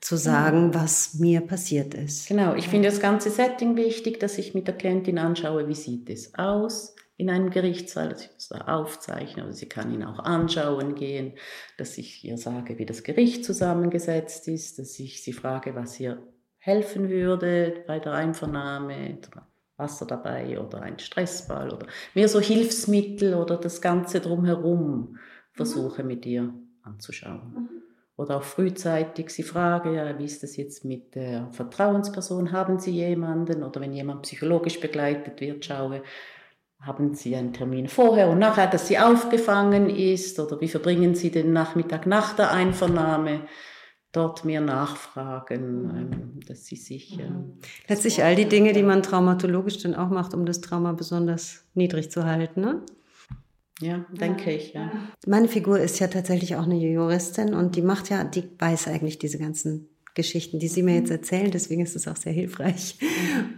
[0.02, 2.28] zu sagen, was mir passiert ist.
[2.28, 6.10] Genau, ich finde das ganze Setting wichtig, dass ich mit der Klientin anschaue, wie sieht
[6.10, 10.20] es aus, in einem Gerichtssaal, dass ich das da aufzeichne, oder sie kann ihn auch
[10.20, 11.34] anschauen gehen,
[11.78, 16.22] dass ich ihr sage, wie das Gericht zusammengesetzt ist, dass ich sie frage, was ihr
[16.58, 19.20] helfen würde bei der Einvernahme,
[19.78, 25.18] Wasser dabei oder ein Stressball oder mehr so Hilfsmittel oder das Ganze drumherum
[25.54, 27.54] versuche mit ihr anzuschauen.
[27.56, 27.70] Mhm.
[28.16, 32.52] Oder auch frühzeitig sie frage, ja, wie ist das jetzt mit der Vertrauensperson?
[32.52, 33.64] Haben Sie jemanden?
[33.64, 36.04] Oder wenn jemand psychologisch begleitet wird, schaue,
[36.82, 40.40] haben Sie einen Termin vorher und nachher, dass sie aufgefangen ist?
[40.40, 43.42] Oder wie verbringen Sie den Nachmittag nach der Einvernahme?
[44.14, 47.18] Dort mehr nachfragen, dass sie sich.
[47.18, 51.64] Ähm, Letztlich all die Dinge, die man traumatologisch dann auch macht, um das Trauma besonders
[51.76, 52.82] niedrig zu halten, ne?
[53.80, 54.58] Ja, denke ja.
[54.58, 54.92] ich, ja.
[55.26, 59.18] Meine Figur ist ja tatsächlich auch eine Juristin und die macht ja, die weiß eigentlich
[59.18, 62.98] diese ganzen Geschichten, die Sie mir jetzt erzählen, deswegen ist es auch sehr hilfreich.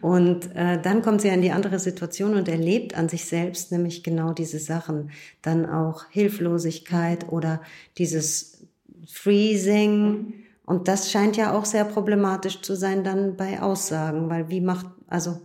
[0.02, 4.04] Und äh, dann kommt sie in die andere Situation und erlebt an sich selbst nämlich
[4.04, 5.12] genau diese Sachen.
[5.42, 7.62] Dann auch Hilflosigkeit oder
[7.98, 8.66] dieses
[9.08, 10.34] Freezing.
[10.66, 14.86] Und das scheint ja auch sehr problematisch zu sein dann bei Aussagen, weil wie macht,
[15.08, 15.40] also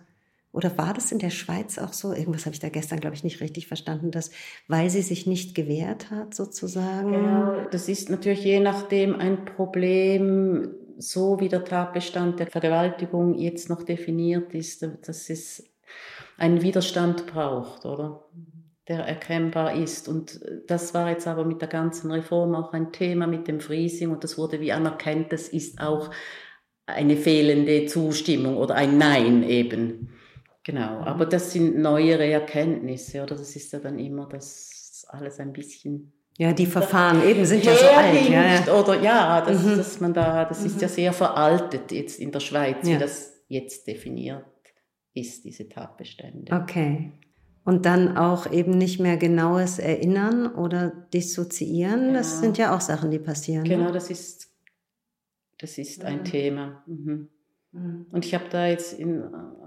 [0.53, 2.13] oder war das in der Schweiz auch so?
[2.13, 4.31] Irgendwas habe ich da gestern, glaube ich, nicht richtig verstanden, dass,
[4.67, 7.13] weil sie sich nicht gewehrt hat, sozusagen.
[7.13, 13.71] Genau, das ist natürlich je nachdem ein Problem, so wie der Tatbestand der Vergewaltigung jetzt
[13.71, 15.65] noch definiert ist, dass es
[16.37, 18.25] einen Widerstand braucht, oder?
[18.89, 20.09] Der erkennbar ist.
[20.09, 24.11] Und das war jetzt aber mit der ganzen Reform auch ein Thema mit dem Freezing
[24.11, 26.11] und das wurde wie anerkannt, das ist auch
[26.87, 30.11] eine fehlende Zustimmung oder ein Nein eben.
[30.65, 33.37] Genau, aber das sind neuere Erkenntnisse, oder?
[33.37, 37.75] Das ist ja dann immer das alles ein bisschen ja, die Verfahren eben sind ja
[37.75, 38.29] so alt.
[38.29, 38.73] Ja, ja.
[38.73, 39.77] Oder ja, das, mhm.
[39.77, 40.67] dass man da, das mhm.
[40.67, 40.93] ist ja mhm.
[40.93, 42.95] sehr veraltet jetzt in der Schweiz, ja.
[42.95, 44.45] wie das jetzt definiert
[45.15, 46.55] ist, diese Tatbestände.
[46.55, 47.13] Okay.
[47.65, 52.13] Und dann auch eben nicht mehr genaues Erinnern oder Dissoziieren, ja.
[52.19, 53.65] das sind ja auch Sachen, die passieren.
[53.65, 53.71] Ne?
[53.71, 53.93] Genau, ne?
[53.93, 54.49] das ist,
[55.59, 56.85] das ist ein Thema.
[56.87, 57.31] Mhm.
[57.73, 58.07] mhm.
[58.13, 59.25] Und ich habe da jetzt in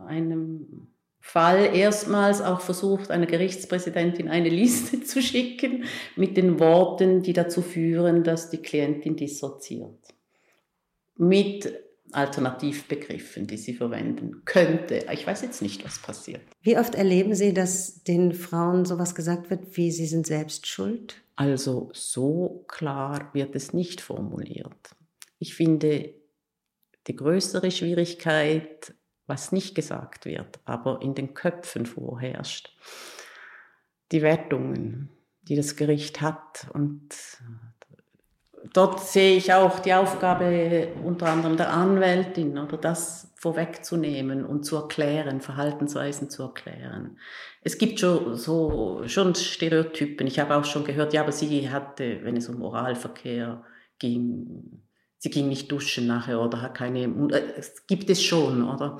[0.07, 0.87] einem
[1.21, 7.61] Fall erstmals auch versucht, einer Gerichtspräsidentin eine Liste zu schicken mit den Worten, die dazu
[7.61, 9.99] führen, dass die Klientin dissoziiert.
[11.15, 11.71] Mit
[12.11, 15.05] Alternativbegriffen, die sie verwenden könnte.
[15.13, 16.41] Ich weiß jetzt nicht, was passiert.
[16.61, 21.21] Wie oft erleben Sie, dass den Frauen sowas gesagt wird, wie sie sind selbst schuld?
[21.35, 24.95] Also so klar wird es nicht formuliert.
[25.39, 26.13] Ich finde,
[27.07, 28.93] die größere Schwierigkeit
[29.31, 32.75] was nicht gesagt wird, aber in den Köpfen vorherrscht.
[34.11, 35.09] Die Wertungen,
[35.43, 36.67] die das Gericht hat.
[36.73, 37.15] Und
[38.73, 44.75] dort sehe ich auch die Aufgabe unter anderem der Anwältin, oder das vorwegzunehmen und zu
[44.75, 47.17] erklären, Verhaltensweisen zu erklären.
[47.63, 50.27] Es gibt schon so schon Stereotypen.
[50.27, 53.63] Ich habe auch schon gehört, ja, aber sie hatte, wenn es um Moralverkehr
[53.97, 54.83] ging,
[55.21, 58.97] sie ging nicht duschen nachher oder hat keine, äh, es gibt es schon, oder?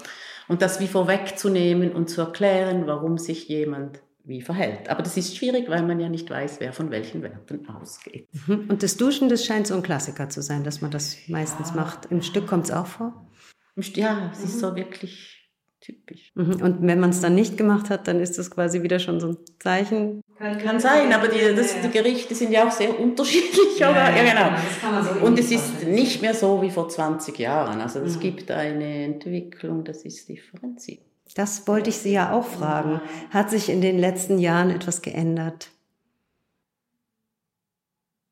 [0.48, 4.88] Und das wie vorwegzunehmen und zu erklären, warum sich jemand wie verhält.
[4.90, 8.28] Aber das ist schwierig, weil man ja nicht weiß, wer von welchen Werten ausgeht.
[8.46, 8.70] Mhm.
[8.70, 11.76] Und das Duschen, das scheint so ein Klassiker zu sein, dass man das meistens ja.
[11.78, 12.06] macht.
[12.12, 13.28] Im Stück kommt es auch vor?
[13.76, 15.50] Ja, es ist so wirklich
[15.80, 16.32] typisch.
[16.36, 16.62] Mhm.
[16.62, 19.30] Und wenn man es dann nicht gemacht hat, dann ist das quasi wieder schon so
[19.30, 20.22] ein Zeichen.
[20.42, 23.78] Kann, kann sein, aber die, das, die, Gerichte sind ja auch sehr unterschiedlich.
[23.78, 24.10] Ja, oder?
[24.10, 25.04] ja, genau.
[25.04, 27.80] So und es ist nicht mehr so wie vor 20 Jahren.
[27.80, 28.22] Also es mhm.
[28.22, 31.04] gibt eine Entwicklung, das ist differenziert.
[31.36, 33.02] Das wollte ich Sie ja auch fragen.
[33.30, 35.70] Hat sich in den letzten Jahren etwas geändert?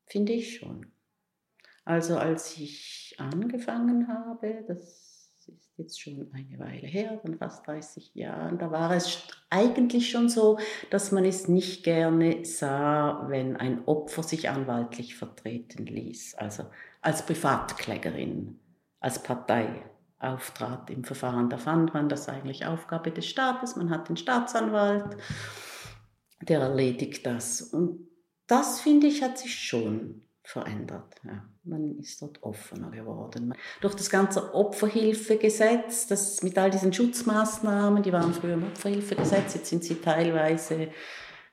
[0.08, 0.88] Finde ich schon.
[1.86, 4.99] Also als ich angefangen habe, das
[5.80, 10.60] jetzt schon eine Weile her, dann fast 30 Jahren, da war es eigentlich schon so,
[10.90, 16.66] dass man es nicht gerne sah, wenn ein Opfer sich anwaltlich vertreten ließ, also
[17.02, 18.60] als Privatklägerin,
[19.00, 19.84] als Partei
[20.20, 21.50] auftrat im Verfahren.
[21.50, 25.18] Da fand man das eigentlich Aufgabe des Staates, man hat den Staatsanwalt,
[26.42, 27.62] der erledigt das.
[27.62, 28.08] Und
[28.48, 31.14] das, finde ich, hat sich schon verändert.
[31.24, 31.46] Ja.
[31.64, 33.54] Man ist dort offener geworden.
[33.82, 39.68] Durch das ganze Opferhilfegesetz, das mit all diesen Schutzmaßnahmen, die waren früher im Opferhilfegesetz, jetzt
[39.68, 40.90] sind sie teilweise,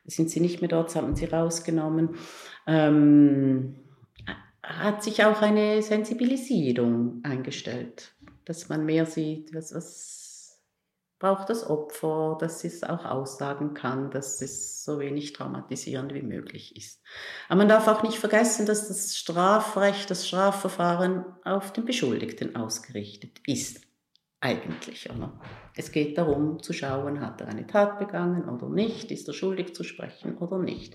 [0.07, 2.17] sind sie nicht mehr dort, haben sie rausgenommen,
[2.67, 3.77] ähm,
[4.63, 8.15] hat sich auch eine Sensibilisierung eingestellt,
[8.47, 10.16] dass man mehr sieht, was, was
[11.19, 16.77] braucht das Opfer, dass es auch aussagen kann, dass es so wenig traumatisierend wie möglich
[16.77, 17.03] ist.
[17.49, 23.41] Aber man darf auch nicht vergessen, dass das Strafrecht, das Strafverfahren auf den Beschuldigten ausgerichtet
[23.47, 23.81] ist.
[24.41, 25.09] Eigentlich.
[25.11, 25.41] Oder?
[25.75, 29.75] Es geht darum zu schauen, hat er eine Tat begangen oder nicht, ist er schuldig
[29.75, 30.95] zu sprechen oder nicht.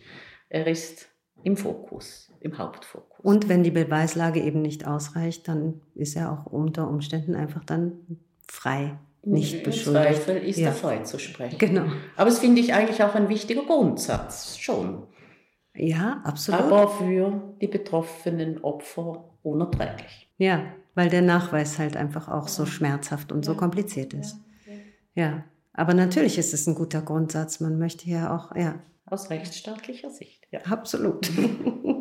[0.50, 1.08] Er ist
[1.44, 3.20] im Fokus, im Hauptfokus.
[3.22, 8.20] Und wenn die Beweislage eben nicht ausreicht, dann ist er auch unter Umständen einfach dann
[8.48, 9.88] frei nicht beschuldigt.
[9.88, 10.74] Im Zweifel ist ja.
[10.74, 11.58] er sprechen.
[11.58, 11.86] Genau.
[12.18, 15.04] Aber es finde ich eigentlich auch ein wichtiger Grundsatz, schon.
[15.76, 16.62] Ja, absolut.
[16.62, 20.30] Aber für die betroffenen Opfer unerträglich.
[20.38, 20.64] Ja,
[20.96, 24.38] weil der Nachweis halt einfach auch so schmerzhaft und so kompliziert ist.
[25.14, 25.44] Ja,
[25.74, 27.60] aber natürlich ist es ein guter Grundsatz.
[27.60, 28.82] Man möchte ja auch, ja.
[29.06, 30.60] Aus rechtsstaatlicher Sicht, ja.
[30.62, 31.30] Absolut.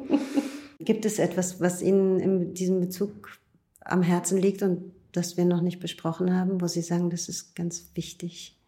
[0.81, 3.39] Gibt es etwas, was Ihnen in diesem Bezug
[3.81, 7.55] am Herzen liegt und das wir noch nicht besprochen haben, wo Sie sagen, das ist
[7.55, 8.59] ganz wichtig?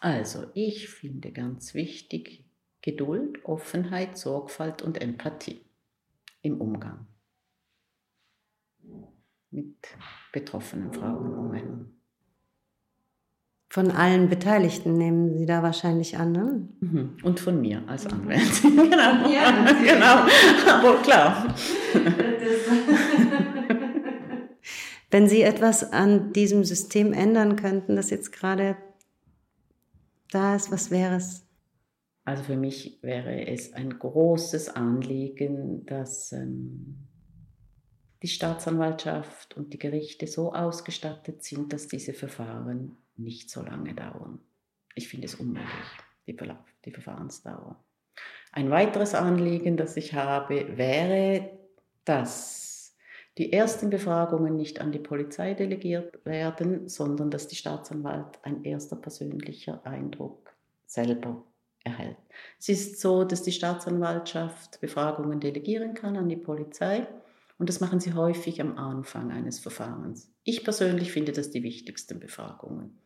[0.00, 2.44] Also, ich finde ganz wichtig
[2.82, 5.60] Geduld, Offenheit, Sorgfalt und Empathie
[6.42, 7.06] im Umgang.
[9.50, 9.74] mit
[10.32, 11.92] betroffenen Frauen und Männern.
[13.68, 16.68] Von allen Beteiligten nehmen Sie da wahrscheinlich an, ne?
[16.80, 17.16] Mhm.
[17.22, 19.28] Und von mir als Anwältin, genau.
[19.28, 20.26] Ja, genau.
[20.72, 21.54] Aber klar.
[25.10, 28.76] Wenn Sie etwas an diesem System ändern könnten, das jetzt gerade
[30.30, 31.46] da ist, was wäre es?
[32.24, 37.06] Also für mich wäre es ein großes Anliegen, dass ähm,
[38.22, 44.40] die Staatsanwaltschaft und die Gerichte so ausgestattet sind, dass diese Verfahren nicht so lange dauern.
[44.96, 45.68] Ich finde es unmöglich,
[46.26, 46.36] die,
[46.84, 47.82] die Verfahrensdauer.
[48.50, 51.50] Ein weiteres Anliegen, das ich habe, wäre,
[52.04, 52.65] dass
[53.38, 58.96] die ersten Befragungen nicht an die Polizei delegiert werden, sondern dass die Staatsanwalt ein erster
[58.96, 60.54] persönlicher Eindruck
[60.86, 61.44] selber
[61.84, 62.16] erhält.
[62.58, 67.06] Es ist so, dass die Staatsanwaltschaft Befragungen delegieren kann an die Polizei
[67.58, 70.32] und das machen sie häufig am Anfang eines Verfahrens.
[70.44, 72.98] Ich persönlich finde das die wichtigsten Befragungen.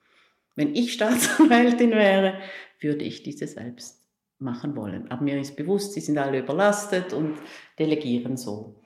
[0.57, 2.35] Wenn ich Staatsanwältin wäre,
[2.81, 4.05] würde ich diese selbst
[4.39, 5.11] machen wollen.
[5.11, 7.37] Aber mir ist bewusst, sie sind alle überlastet und
[7.79, 8.80] delegieren so.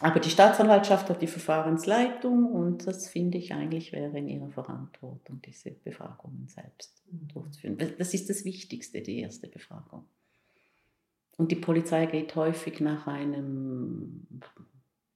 [0.00, 5.40] Aber die Staatsanwaltschaft hat die Verfahrensleitung und das finde ich eigentlich wäre in ihrer Verantwortung,
[5.42, 7.28] diese Befragungen selbst mhm.
[7.28, 7.78] durchzuführen.
[7.98, 10.04] Das ist das Wichtigste, die erste Befragung.
[11.38, 14.26] Und die Polizei geht häufig nach einem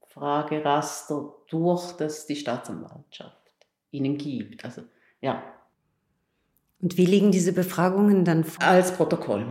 [0.06, 3.36] Frageraster durch, das die Staatsanwaltschaft
[3.90, 4.64] ihnen gibt.
[4.64, 4.82] Also
[5.20, 5.42] ja.
[6.80, 8.64] Und wie liegen diese Befragungen dann vor?
[8.64, 9.46] Als Protokoll.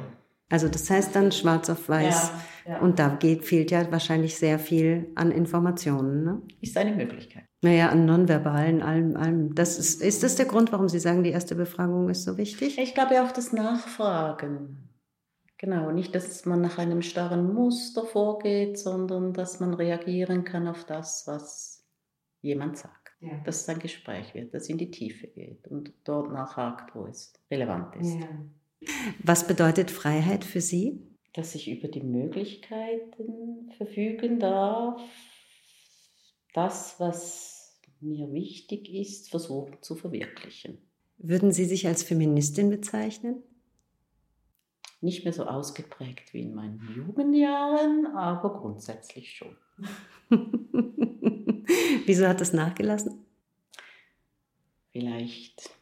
[0.50, 2.32] Also das heißt dann schwarz auf weiß.
[2.66, 2.80] Ja, ja.
[2.80, 6.24] Und da geht, fehlt ja wahrscheinlich sehr viel an Informationen.
[6.24, 6.42] Ne?
[6.62, 7.46] Ist eine Möglichkeit.
[7.62, 9.54] Naja, an Nonverbalen, allem, allem.
[9.54, 12.78] Das ist, ist das der Grund, warum Sie sagen, die erste Befragung ist so wichtig?
[12.78, 14.90] Ich glaube auch das Nachfragen.
[15.58, 20.86] Genau, nicht, dass man nach einem starren Muster vorgeht, sondern dass man reagieren kann auf
[20.86, 21.86] das, was
[22.42, 23.12] jemand sagt.
[23.20, 23.34] Ja.
[23.44, 27.34] Dass es ein Gespräch wird, das in die Tiefe geht und dort nachhakt, wo es
[27.52, 28.16] relevant ist.
[28.16, 28.28] Ja.
[29.24, 31.02] Was bedeutet Freiheit für Sie?
[31.34, 35.02] Dass ich über die Möglichkeiten verfügen darf,
[36.54, 40.80] das, was mir wichtig ist, versuchen zu verwirklichen.
[41.18, 43.44] Würden Sie sich als Feministin bezeichnen?
[45.02, 49.56] Nicht mehr so ausgeprägt wie in meinen Jugendjahren, aber grundsätzlich schon.
[52.06, 53.26] Wieso hat das nachgelassen?
[54.92, 55.79] Vielleicht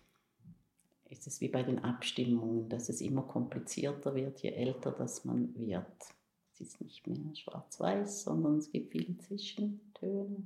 [1.28, 5.54] ist es wie bei den Abstimmungen, dass es immer komplizierter wird, je älter das man
[5.56, 5.86] wird.
[6.54, 10.44] Es ist nicht mehr schwarz-weiß, sondern es gibt viele Zwischentöne.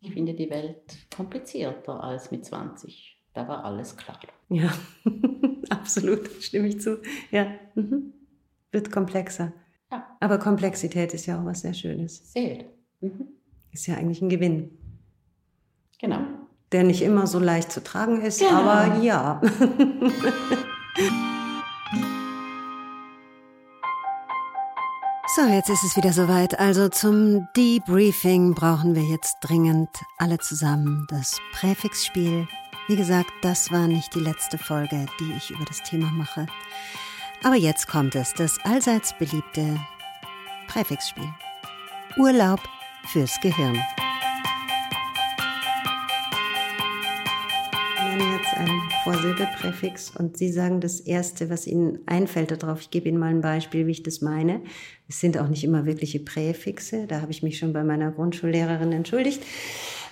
[0.00, 3.16] Ich finde die Welt komplizierter als mit 20.
[3.32, 4.20] Da war alles klar.
[4.50, 4.72] Ja,
[5.70, 7.00] absolut, stimme ich zu.
[7.30, 8.12] Ja, mhm.
[8.70, 9.52] wird komplexer.
[9.90, 10.16] Ja.
[10.20, 12.32] Aber Komplexität ist ja auch was sehr Schönes.
[12.32, 12.66] Sehr.
[13.00, 13.28] Mhm.
[13.72, 14.78] Ist ja eigentlich ein Gewinn.
[15.98, 16.37] Genau.
[16.72, 18.60] Der nicht immer so leicht zu tragen ist, genau.
[18.60, 19.40] aber ja.
[25.36, 26.58] So, jetzt ist es wieder soweit.
[26.58, 32.48] Also zum Debriefing brauchen wir jetzt dringend alle zusammen das Präfixspiel.
[32.88, 36.46] Wie gesagt, das war nicht die letzte Folge, die ich über das Thema mache.
[37.44, 39.78] Aber jetzt kommt es, das allseits beliebte
[40.66, 41.28] Präfixspiel.
[42.16, 42.60] Urlaub
[43.04, 43.78] fürs Gehirn.
[48.18, 48.68] Nenne jetzt ein
[49.04, 52.80] Vorsilbepräfix und Sie sagen das Erste, was Ihnen einfällt darauf.
[52.80, 54.60] Ich gebe Ihnen mal ein Beispiel, wie ich das meine.
[55.08, 57.06] Es sind auch nicht immer wirkliche Präfixe.
[57.06, 59.42] Da habe ich mich schon bei meiner Grundschullehrerin entschuldigt.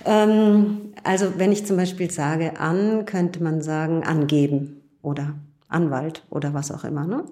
[0.04, 5.34] Ähm, also wenn ich zum Beispiel sage an, könnte man sagen angeben oder
[5.68, 7.24] Anwalt oder was auch immer, ne?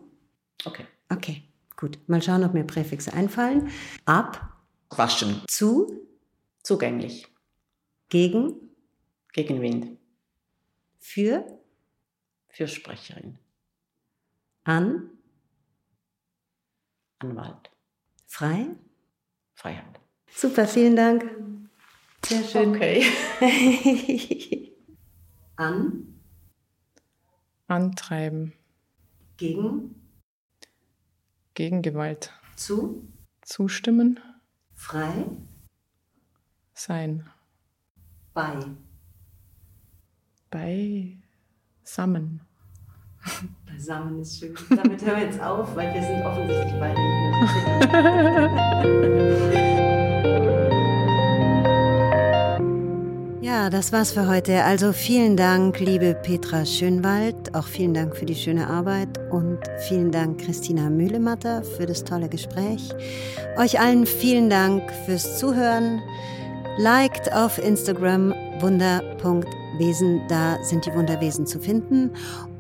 [0.65, 0.85] Okay.
[1.09, 1.43] Okay,
[1.77, 1.99] gut.
[2.09, 3.69] Mal schauen, ob mir Präfixe einfallen.
[4.07, 4.41] Ab.
[4.91, 5.41] Waschen.
[5.47, 6.01] Zu.
[6.65, 7.29] Zugänglich.
[8.09, 8.55] Gegen.
[9.33, 10.04] Gegen Wind.
[11.05, 11.47] Für.
[12.49, 13.39] Fürsprecherin.
[14.65, 15.11] An.
[17.19, 17.71] Anwalt.
[18.27, 18.69] Frei.
[19.55, 20.01] Freiheit.
[20.31, 21.31] Super, vielen Dank.
[22.25, 22.75] Sehr schön.
[22.75, 23.05] Okay.
[25.57, 26.15] An
[27.67, 28.53] antreiben.
[29.37, 29.95] Gegen?
[31.55, 32.33] Gegen Gewalt.
[32.57, 33.09] Zu?
[33.43, 34.21] Zustimmen.
[34.75, 35.27] Frei?
[36.73, 37.29] Sein.
[38.33, 38.59] Bei?
[40.55, 41.17] Bei
[41.83, 42.41] Sammen.
[43.67, 44.55] Beisammen ist schön.
[44.71, 47.15] Damit hören wir jetzt auf, weil wir sind offensichtlich beide nicht.
[53.43, 54.65] Ja, das war's für heute.
[54.65, 57.55] Also vielen Dank, liebe Petra Schönwald.
[57.55, 62.29] Auch vielen Dank für die schöne Arbeit und vielen Dank, Christina Mühlematter, für das tolle
[62.29, 62.91] Gespräch.
[63.57, 66.03] Euch allen vielen Dank fürs Zuhören.
[66.79, 68.35] Liked auf Instagram
[69.75, 72.11] wunder.wesen, da sind die Wunderwesen zu finden.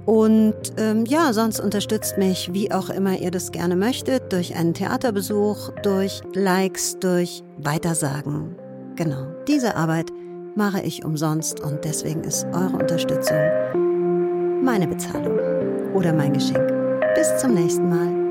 [0.06, 4.74] Und ähm, ja, sonst unterstützt mich, wie auch immer ihr das gerne möchtet, durch einen
[4.74, 8.54] Theaterbesuch, durch Likes, durch Weitersagen.
[8.96, 10.10] Genau, diese Arbeit
[10.56, 13.38] mache ich umsonst und deswegen ist eure Unterstützung
[14.62, 15.38] meine Bezahlung
[15.94, 16.72] oder mein Geschenk.
[17.14, 18.23] Bis zum nächsten Mal.